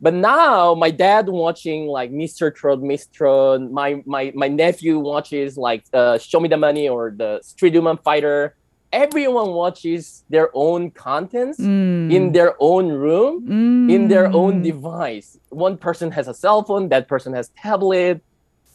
But 0.00 0.14
now 0.14 0.74
my 0.74 0.90
dad 0.90 1.28
watching 1.28 1.86
like 1.86 2.12
Mr. 2.12 2.54
Trot, 2.54 2.78
Mr. 2.78 3.70
My 3.70 4.02
my 4.06 4.32
my 4.34 4.48
nephew 4.48 4.98
watches 4.98 5.56
like 5.56 5.84
uh, 5.92 6.18
Show 6.18 6.40
Me 6.40 6.48
the 6.48 6.56
Money 6.56 6.88
or 6.88 7.10
the 7.10 7.40
Street 7.42 7.74
Woman 7.74 7.96
Fighter 7.96 8.54
everyone 8.92 9.50
watches 9.52 10.24
their 10.30 10.48
own 10.54 10.90
contents 10.90 11.58
mm. 11.60 12.12
in 12.12 12.32
their 12.32 12.54
own 12.58 12.88
room 12.88 13.46
mm. 13.46 13.90
in 13.94 14.08
their 14.08 14.26
own 14.32 14.62
device 14.62 15.36
one 15.50 15.76
person 15.76 16.10
has 16.10 16.26
a 16.28 16.34
cell 16.34 16.62
phone 16.64 16.88
that 16.88 17.06
person 17.08 17.32
has 17.34 17.50
tablet 17.62 18.22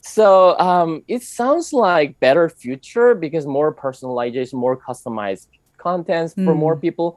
So 0.06 0.60
um, 0.60 1.02
it 1.08 1.24
sounds 1.24 1.72
like 1.72 2.20
better 2.20 2.50
future 2.50 3.16
because 3.16 3.46
more 3.48 3.72
personalization, 3.74 4.56
more 4.60 4.76
customized 4.76 5.48
contents 5.78 6.34
for 6.36 6.54
Mm. 6.54 6.60
more 6.66 6.76
people. 6.76 7.08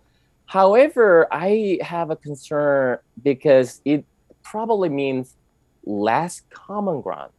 However, 0.47 1.27
I 1.33 1.79
have 1.83 2.09
a 2.15 2.17
concern 2.27 2.99
because 3.21 3.81
it 3.85 4.07
probably 4.45 4.89
means 4.89 5.35
less 5.85 6.43
common 6.67 7.01
ground 7.03 7.33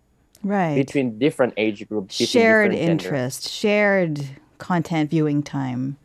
Right. 0.44 0.76
between 0.76 1.18
different 1.18 1.54
age 1.56 1.88
groups, 1.90 2.16
shared 2.16 2.72
different 2.72 2.92
interest, 2.92 3.48
shared 3.48 4.16
content 4.58 5.10
viewing 5.10 5.44
time. 5.44 5.98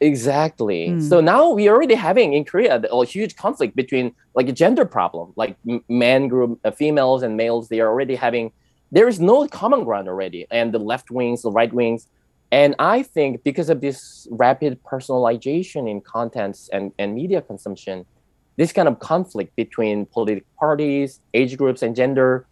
Exactly. 0.00 0.88
Mm. 0.88 1.08
So 1.08 1.20
now 1.20 1.50
we're 1.50 1.72
already 1.72 1.94
having 1.94 2.34
in 2.34 2.44
Korea 2.44 2.82
a 2.90 3.04
huge 3.06 3.36
conflict 3.36 3.74
between 3.74 4.14
like 4.34 4.48
a 4.48 4.52
gender 4.52 4.84
problem, 4.84 5.32
like 5.36 5.56
m- 5.68 5.82
man 5.88 6.28
group, 6.28 6.60
uh, 6.64 6.70
females 6.70 7.22
and 7.22 7.36
males. 7.36 7.68
They 7.68 7.80
are 7.80 7.88
already 7.88 8.14
having. 8.14 8.52
There 8.92 9.08
is 9.08 9.18
no 9.20 9.48
common 9.48 9.84
ground 9.84 10.08
already, 10.08 10.46
and 10.50 10.72
the 10.72 10.78
left 10.78 11.10
wings, 11.10 11.42
the 11.42 11.50
right 11.50 11.72
wings, 11.72 12.08
and 12.52 12.74
I 12.78 13.02
think 13.02 13.42
because 13.42 13.68
of 13.70 13.80
this 13.80 14.28
rapid 14.30 14.82
personalization 14.84 15.90
in 15.90 16.00
contents 16.00 16.68
and 16.72 16.92
and 16.98 17.14
media 17.14 17.40
consumption, 17.40 18.04
this 18.56 18.72
kind 18.72 18.88
of 18.88 18.98
conflict 18.98 19.56
between 19.56 20.06
political 20.06 20.48
parties, 20.58 21.20
age 21.34 21.56
groups, 21.56 21.82
and 21.82 21.96
gender 21.96 22.46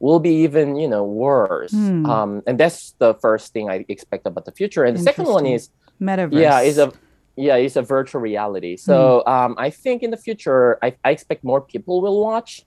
will 0.00 0.20
be 0.20 0.42
even 0.42 0.76
you 0.76 0.88
know 0.88 1.04
worse. 1.04 1.72
Hmm. 1.72 2.06
Um, 2.06 2.42
and 2.46 2.58
that's 2.58 2.92
the 2.98 3.14
first 3.14 3.52
thing 3.52 3.68
I 3.70 3.84
expect 3.88 4.26
about 4.26 4.44
the 4.44 4.52
future. 4.52 4.84
And 4.84 4.96
the 4.96 5.02
second 5.02 5.26
one 5.26 5.46
is 5.46 5.70
Metaverse. 6.00 6.40
yeah 6.40 6.60
it's 6.60 6.78
a 6.78 6.92
yeah 7.36 7.56
it's 7.56 7.76
a 7.76 7.82
virtual 7.82 8.20
reality 8.20 8.76
so 8.76 9.24
um, 9.26 9.54
i 9.58 9.70
think 9.70 10.02
in 10.02 10.10
the 10.10 10.16
future 10.16 10.78
I, 10.82 10.94
I 11.04 11.10
expect 11.10 11.44
more 11.44 11.60
people 11.60 12.00
will 12.00 12.20
watch 12.20 12.64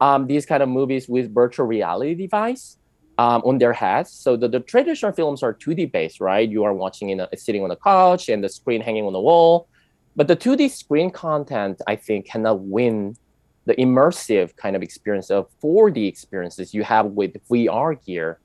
um, 0.00 0.26
these 0.26 0.44
kind 0.44 0.62
of 0.62 0.68
movies 0.68 1.08
with 1.08 1.32
virtual 1.32 1.66
reality 1.66 2.14
device 2.14 2.78
um, 3.18 3.42
on 3.44 3.58
their 3.58 3.72
heads 3.72 4.10
so 4.10 4.36
the, 4.36 4.48
the 4.48 4.60
traditional 4.60 5.12
films 5.12 5.42
are 5.42 5.54
2d 5.54 5.92
based 5.92 6.20
right 6.20 6.48
you 6.48 6.64
are 6.64 6.74
watching 6.74 7.10
in 7.10 7.20
a 7.20 7.28
sitting 7.36 7.62
on 7.62 7.70
a 7.70 7.76
couch 7.76 8.28
and 8.28 8.42
the 8.42 8.48
screen 8.48 8.80
hanging 8.80 9.04
on 9.04 9.12
the 9.12 9.20
wall 9.20 9.68
but 10.16 10.26
the 10.26 10.36
2d 10.36 10.70
screen 10.70 11.10
content 11.10 11.80
i 11.86 11.94
think 11.96 12.26
cannot 12.26 12.60
win 12.60 13.16
the 13.66 13.74
immersive 13.76 14.54
kind 14.56 14.76
of 14.76 14.82
experience 14.82 15.30
of 15.30 15.48
4d 15.62 16.06
experiences 16.06 16.74
you 16.74 16.84
have 16.84 17.06
with 17.06 17.32
vr 17.48 18.04
gear 18.04 18.38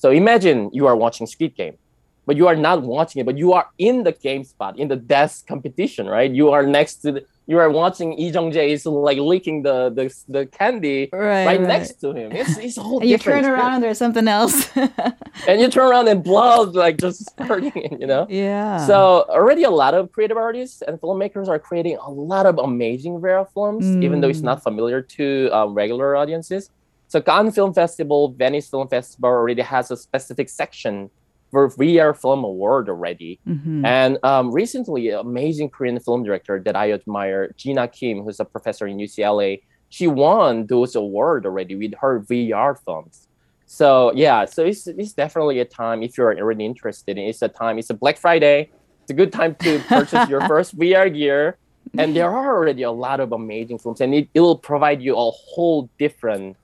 so 0.00 0.10
imagine 0.10 0.70
you 0.72 0.86
are 0.86 0.96
watching 0.96 1.26
Squid 1.26 1.54
Game, 1.54 1.76
but 2.24 2.34
you 2.34 2.46
are 2.48 2.56
not 2.56 2.80
watching 2.80 3.20
it, 3.20 3.26
but 3.26 3.36
you 3.36 3.52
are 3.52 3.66
in 3.76 4.02
the 4.02 4.12
game 4.12 4.44
spot, 4.44 4.78
in 4.78 4.88
the 4.88 4.96
death 4.96 5.42
competition, 5.46 6.06
right? 6.06 6.30
You 6.30 6.48
are 6.52 6.64
next 6.64 7.02
to 7.02 7.12
the, 7.12 7.26
you 7.46 7.58
are 7.58 7.68
watching 7.70 8.16
Lee 8.16 8.28
Jung 8.30 8.52
Jae 8.52 8.68
is 8.70 8.86
like 8.86 9.18
licking 9.18 9.62
the, 9.62 9.90
the 9.90 10.14
the 10.28 10.46
candy 10.46 11.08
right, 11.12 11.20
right, 11.20 11.46
right. 11.46 11.60
next 11.60 11.94
to 12.02 12.12
him. 12.12 12.30
It's 12.32 12.56
it's 12.58 12.76
whole 12.76 13.00
And 13.00 13.10
you 13.10 13.18
turn 13.18 13.44
around 13.44 13.74
and 13.74 13.82
there's 13.82 13.98
something 13.98 14.28
else. 14.28 14.70
and 15.48 15.60
you 15.60 15.68
turn 15.68 15.90
around 15.90 16.06
and 16.08 16.22
blood 16.22 16.74
like 16.74 16.96
just 16.98 17.24
spurting, 17.30 17.98
you 18.00 18.06
know. 18.06 18.26
yeah. 18.28 18.86
So 18.86 19.24
already 19.28 19.64
a 19.64 19.70
lot 19.70 19.94
of 19.94 20.12
creative 20.12 20.36
artists 20.36 20.82
and 20.82 21.00
filmmakers 21.00 21.48
are 21.48 21.58
creating 21.58 21.96
a 21.96 22.10
lot 22.10 22.46
of 22.46 22.58
amazing 22.58 23.20
VR 23.20 23.46
films, 23.52 23.84
even 24.04 24.20
though 24.20 24.28
it's 24.28 24.40
Mm. 24.40 24.44
not 24.52 24.62
familiar 24.62 25.02
to 25.02 25.48
um, 25.52 25.74
regular 25.74 26.14
audiences. 26.16 26.70
So 27.08 27.20
Cannes 27.20 27.52
Film 27.52 27.74
Festival, 27.74 28.28
Venice 28.28 28.68
Film 28.68 28.86
Festival 28.86 29.28
already 29.30 29.62
has 29.62 29.90
a 29.90 29.96
specific 29.96 30.48
section 30.48 31.10
VR 31.52 32.14
Film 32.14 32.44
Award 32.44 32.88
already. 32.88 33.40
Mhm. 33.48 33.84
And 33.84 34.18
um, 34.22 34.52
recently, 34.52 35.10
an 35.10 35.20
amazing 35.20 35.70
Korean 35.70 35.98
film 36.00 36.22
director 36.22 36.60
that 36.64 36.76
I 36.76 36.92
admire, 36.92 37.52
Gina 37.56 37.88
Kim, 37.88 38.22
who's 38.22 38.40
a 38.40 38.44
professor 38.44 38.86
in 38.86 38.98
UCLA, 38.98 39.62
she 39.88 40.06
won 40.06 40.66
those 40.66 40.94
awards 40.94 41.44
already 41.44 41.74
with 41.74 41.94
her 42.00 42.20
VR 42.20 42.78
films. 42.84 43.26
So 43.66 44.12
yeah, 44.14 44.44
so 44.46 44.64
it's, 44.64 44.86
it's 44.86 45.12
definitely 45.12 45.60
a 45.60 45.64
time 45.64 46.02
if 46.02 46.16
you're 46.18 46.36
already 46.38 46.64
interested 46.64 47.18
in. 47.18 47.24
It's 47.28 47.42
a 47.42 47.48
time. 47.48 47.78
It's 47.78 47.90
a 47.90 47.94
Black 47.94 48.18
Friday. 48.18 48.70
It's 49.02 49.10
a 49.10 49.14
good 49.14 49.32
time 49.32 49.54
to 49.56 49.78
purchase 49.88 50.28
your 50.28 50.46
first 50.48 50.78
VR 50.78 51.12
gear. 51.12 51.56
And 51.98 52.14
there 52.14 52.30
are 52.30 52.54
already 52.54 52.82
a 52.82 52.90
lot 52.90 53.18
of 53.18 53.32
amazing 53.32 53.78
films, 53.78 54.00
and 54.00 54.14
it, 54.14 54.28
it 54.34 54.40
will 54.40 54.58
provide 54.58 55.02
you 55.02 55.16
a 55.16 55.30
whole 55.30 55.90
different 55.98 56.56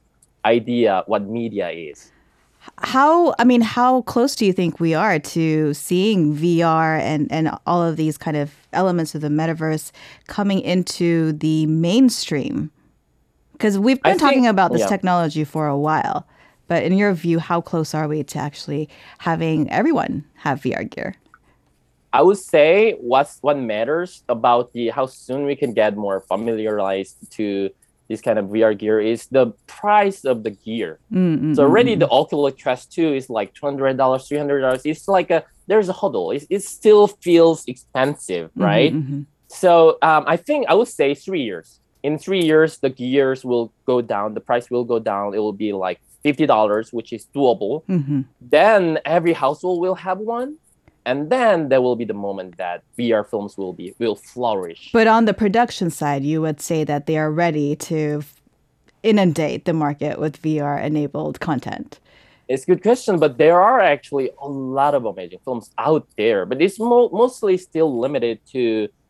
idea 0.45 1.03
what 1.07 1.23
media 1.27 1.71
is. 1.71 2.13
How 2.79 3.35
I 3.39 3.45
mean, 3.45 3.61
how 3.61 4.03
close 4.03 4.37
do 4.37 4.45
you 4.47 4.53
think 4.53 4.81
we 4.81 4.95
are 4.95 5.19
to 5.19 5.75
seeing 5.75 6.37
VR 6.37 6.99
and 7.01 7.31
and 7.31 7.51
all 7.67 7.83
of 7.83 7.97
these 7.97 8.19
kind 8.19 8.37
of 8.37 8.55
elements 8.73 9.15
of 9.15 9.21
the 9.21 9.29
metaverse 9.29 9.93
coming 10.27 10.61
into 10.61 11.33
the 11.33 11.67
mainstream? 11.67 12.71
Because 13.53 13.79
we've 13.79 13.99
I 14.05 14.11
been 14.11 14.19
talking 14.19 14.43
think- 14.43 14.51
about 14.51 14.73
this 14.73 14.81
yeah. 14.83 14.89
technology 14.89 15.45
for 15.45 15.67
a 15.67 15.79
while, 15.79 16.27
but 16.69 16.83
in 16.83 16.97
your 16.97 17.13
view, 17.15 17.39
how 17.39 17.61
close 17.61 17.95
are 17.95 18.07
we 18.09 18.23
to 18.25 18.39
actually 18.39 18.89
having 19.19 19.71
everyone 19.71 20.25
have 20.35 20.61
VR 20.61 20.89
gear? 20.89 21.17
I 22.13 22.23
would 22.23 22.39
say 22.39 22.93
what's 23.01 23.39
what 23.43 23.59
matters 23.59 24.23
about 24.29 24.73
the 24.73 24.89
how 24.89 25.07
soon 25.07 25.45
we 25.45 25.57
can 25.57 25.73
get 25.73 25.97
more 25.97 26.21
familiarized 26.21 27.31
to 27.33 27.71
this 28.09 28.21
kind 28.21 28.39
of 28.39 28.47
VR 28.47 28.77
gear 28.77 29.01
is 29.01 29.27
the 29.27 29.53
price 29.67 30.25
of 30.25 30.43
the 30.45 30.51
gear. 30.51 30.99
Mm, 31.13 31.55
So 31.57 31.63
mm, 31.63 31.67
already 31.67 31.97
mm, 31.97 32.01
the 32.01 32.09
Oculus 32.11 32.55
Quest 32.63 32.93
2 32.93 33.15
is 33.15 33.29
like 33.31 33.55
two 33.55 33.67
hundred 33.67 33.97
dollars, 33.97 34.29
three 34.29 34.39
hundred 34.39 34.61
dollars. 34.61 34.83
It's 34.85 35.09
like 35.09 35.31
a 35.31 35.45
there's 35.67 35.89
a 35.89 35.93
huddle. 35.93 36.31
It, 36.31 36.47
it 36.49 36.63
still 36.63 37.09
feels 37.09 37.65
expensive, 37.67 38.51
mhm, 38.55 38.65
right? 38.65 38.93
mhm. 38.95 39.27
So 39.49 39.99
um, 40.03 40.25
I 40.27 40.37
think 40.37 40.67
I 40.69 40.75
would 40.75 40.89
say 40.89 41.15
three 41.15 41.43
years. 41.43 41.81
In 42.03 42.19
three 42.19 42.43
years, 42.45 42.79
the 42.79 42.91
gears 42.91 43.45
will 43.45 43.73
go 43.85 44.01
down. 44.01 44.35
The 44.35 44.41
price 44.41 44.71
will 44.71 44.85
go 44.85 44.99
down. 45.01 45.35
It 45.35 45.39
will 45.39 45.53
be 45.67 45.73
like 45.73 45.99
fifty 46.23 46.47
dollars, 46.47 46.93
which 46.93 47.13
is 47.13 47.27
doable. 47.35 47.83
Mhm. 47.89 48.27
Then 48.41 48.99
every 49.05 49.33
household 49.33 49.81
will 49.81 49.97
have 50.07 50.19
one, 50.19 50.59
and 51.07 51.31
then 51.31 51.69
there 51.69 51.81
will 51.81 51.97
be 51.97 52.05
the 52.05 52.15
moment 52.15 52.59
that 52.59 52.83
VR 52.99 53.25
films 53.27 53.57
will 53.57 53.73
be 53.73 53.95
will 53.99 54.17
flourish. 54.17 54.91
But 54.93 55.07
on 55.07 55.25
the 55.25 55.33
production 55.33 55.89
side, 55.89 56.25
you 56.25 56.43
would 56.43 56.61
say 56.61 56.85
that 56.85 57.07
they 57.07 57.17
are 57.17 57.31
ready 57.31 57.77
to 57.89 58.23
inundate 59.03 59.65
the 59.65 59.73
market 59.73 60.19
with 60.19 60.43
VR 60.43 60.83
enabled 60.83 61.39
content. 61.39 62.01
It's 62.49 62.65
a 62.65 62.67
good 62.67 62.83
question, 62.83 63.19
but 63.19 63.39
there 63.39 63.61
are 63.61 63.81
actually 63.81 64.31
a 64.43 64.49
lot 64.49 64.95
of 64.95 65.05
amazing 65.05 65.39
films 65.45 65.71
out 65.79 66.07
there, 66.17 66.45
but 66.45 66.61
it's 66.61 66.79
mo- 66.79 67.11
mostly 67.13 67.57
still 67.57 67.99
limited 67.99 68.41
to 68.53 68.59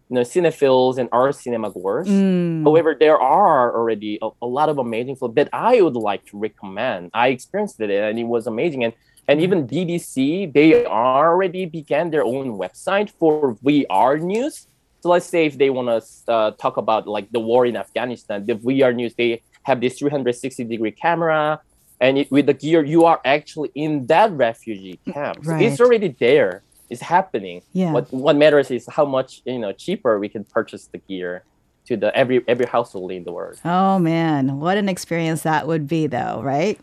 you 0.09 0.15
know 0.15 0.21
cinephiles 0.21 0.99
and 0.99 1.09
art 1.13 1.35
cinema 1.35 1.71
goers. 1.71 2.09
Mm. 2.09 2.63
However, 2.65 2.95
there 2.99 3.19
are 3.19 3.75
already 3.75 4.19
a, 4.21 4.29
a 4.43 4.47
lot 4.47 4.69
of 4.69 4.79
amazing 4.79 5.17
films 5.17 5.35
that 5.35 5.49
I 5.53 5.81
would 5.81 5.97
like 5.97 6.25
to 6.27 6.39
recommend. 6.39 7.11
I 7.15 7.29
experienced 7.29 7.81
it 7.81 7.91
and 7.91 8.19
it 8.19 8.25
was 8.25 8.47
amazing. 8.47 8.85
And 8.85 8.93
and 9.29 9.41
even 9.41 9.67
BBC, 9.67 10.53
they 10.53 10.87
already 10.87 11.67
began 11.67 12.11
their 12.11 12.25
own 12.25 12.59
website 12.59 13.11
for 13.19 13.57
VR 13.57 14.21
news. 14.21 14.69
So 15.01 15.11
let's 15.11 15.27
say 15.27 15.47
if 15.47 15.59
they 15.59 15.71
want 15.71 15.89
to 15.89 16.33
uh, 16.33 16.51
talk 16.53 16.77
about 16.77 17.07
like 17.07 17.31
the 17.33 17.41
war 17.41 17.67
in 17.67 17.77
Afghanistan, 17.77 18.47
the 18.47 18.55
VR 18.55 18.95
news, 18.95 19.15
they 19.15 19.43
have 19.65 19.81
this 19.81 19.99
360 19.99 20.65
degree 20.65 20.93
camera, 20.93 21.61
and 22.01 22.19
it, 22.19 22.31
with 22.31 22.47
the 22.47 22.55
gear, 22.55 22.85
you 22.85 23.05
are 23.05 23.21
actually 23.25 23.71
in 23.75 24.07
that 24.07 24.31
refugee 24.33 25.01
camp. 25.13 25.45
So 25.45 25.57
it's 25.57 25.81
already 25.81 26.09
there. 26.09 26.63
It's 26.89 27.03
happening. 27.03 27.63
Yeah. 27.73 27.93
What 27.93 28.13
what 28.13 28.37
matters 28.37 28.71
is 28.71 28.87
how 28.89 29.05
much 29.07 29.43
you 29.45 29.59
know 29.59 29.73
cheaper 29.73 30.19
we 30.21 30.29
can 30.29 30.45
purchase 30.45 30.87
the 30.87 30.99
gear 30.99 31.43
to 31.87 31.97
the 31.97 32.17
every 32.17 32.45
every 32.49 32.67
household 32.67 33.13
in 33.13 33.25
the 33.25 33.33
world. 33.33 33.59
Oh 33.65 33.99
man, 33.99 34.61
what 34.61 34.77
an 34.77 34.89
experience 34.89 35.43
that 35.43 35.67
would 35.67 35.87
be 35.87 36.07
though, 36.07 36.43
right? 36.43 36.79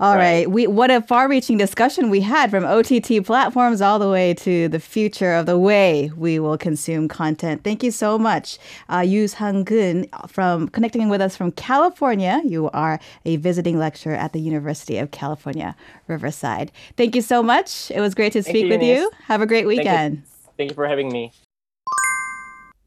All 0.00 0.14
right. 0.14 0.46
Right. 0.46 0.50
We 0.50 0.66
what 0.68 0.92
a 0.92 1.02
far-reaching 1.02 1.58
discussion 1.58 2.08
we 2.08 2.20
had 2.20 2.50
from 2.50 2.64
OTT 2.64 3.24
platforms 3.24 3.80
all 3.80 3.98
the 3.98 4.08
way 4.08 4.32
to 4.34 4.68
the 4.68 4.78
future 4.78 5.32
of 5.32 5.46
the 5.46 5.58
way 5.58 6.12
we 6.16 6.38
will 6.38 6.56
consume 6.56 7.08
content. 7.08 7.64
Thank 7.64 7.82
you 7.82 7.90
so 7.90 8.16
much. 8.16 8.58
Uh 8.88 9.00
Yoo 9.00 9.26
Sang-keun 9.26 10.06
from 10.28 10.68
connecting 10.68 11.08
with 11.08 11.20
us 11.20 11.36
from 11.36 11.50
California. 11.52 12.40
You 12.44 12.70
are 12.70 13.00
a 13.24 13.36
visiting 13.36 13.78
lecturer 13.78 14.14
at 14.14 14.32
the 14.32 14.40
University 14.40 14.98
of 14.98 15.10
California, 15.10 15.74
Riverside. 16.06 16.70
Thank 16.96 17.16
you 17.16 17.22
so 17.22 17.42
much. 17.42 17.90
It 17.90 18.00
was 18.00 18.14
great 18.14 18.32
to 18.34 18.42
Thank 18.42 18.54
speak 18.54 18.64
you, 18.66 18.70
with 18.70 18.82
Eunice. 18.82 19.00
you. 19.00 19.10
Have 19.24 19.40
a 19.42 19.46
great 19.46 19.62
you. 19.62 19.68
weekend. 19.68 20.22
Thank 20.56 20.70
you 20.70 20.74
for 20.74 20.86
having 20.86 21.10
me. 21.10 21.32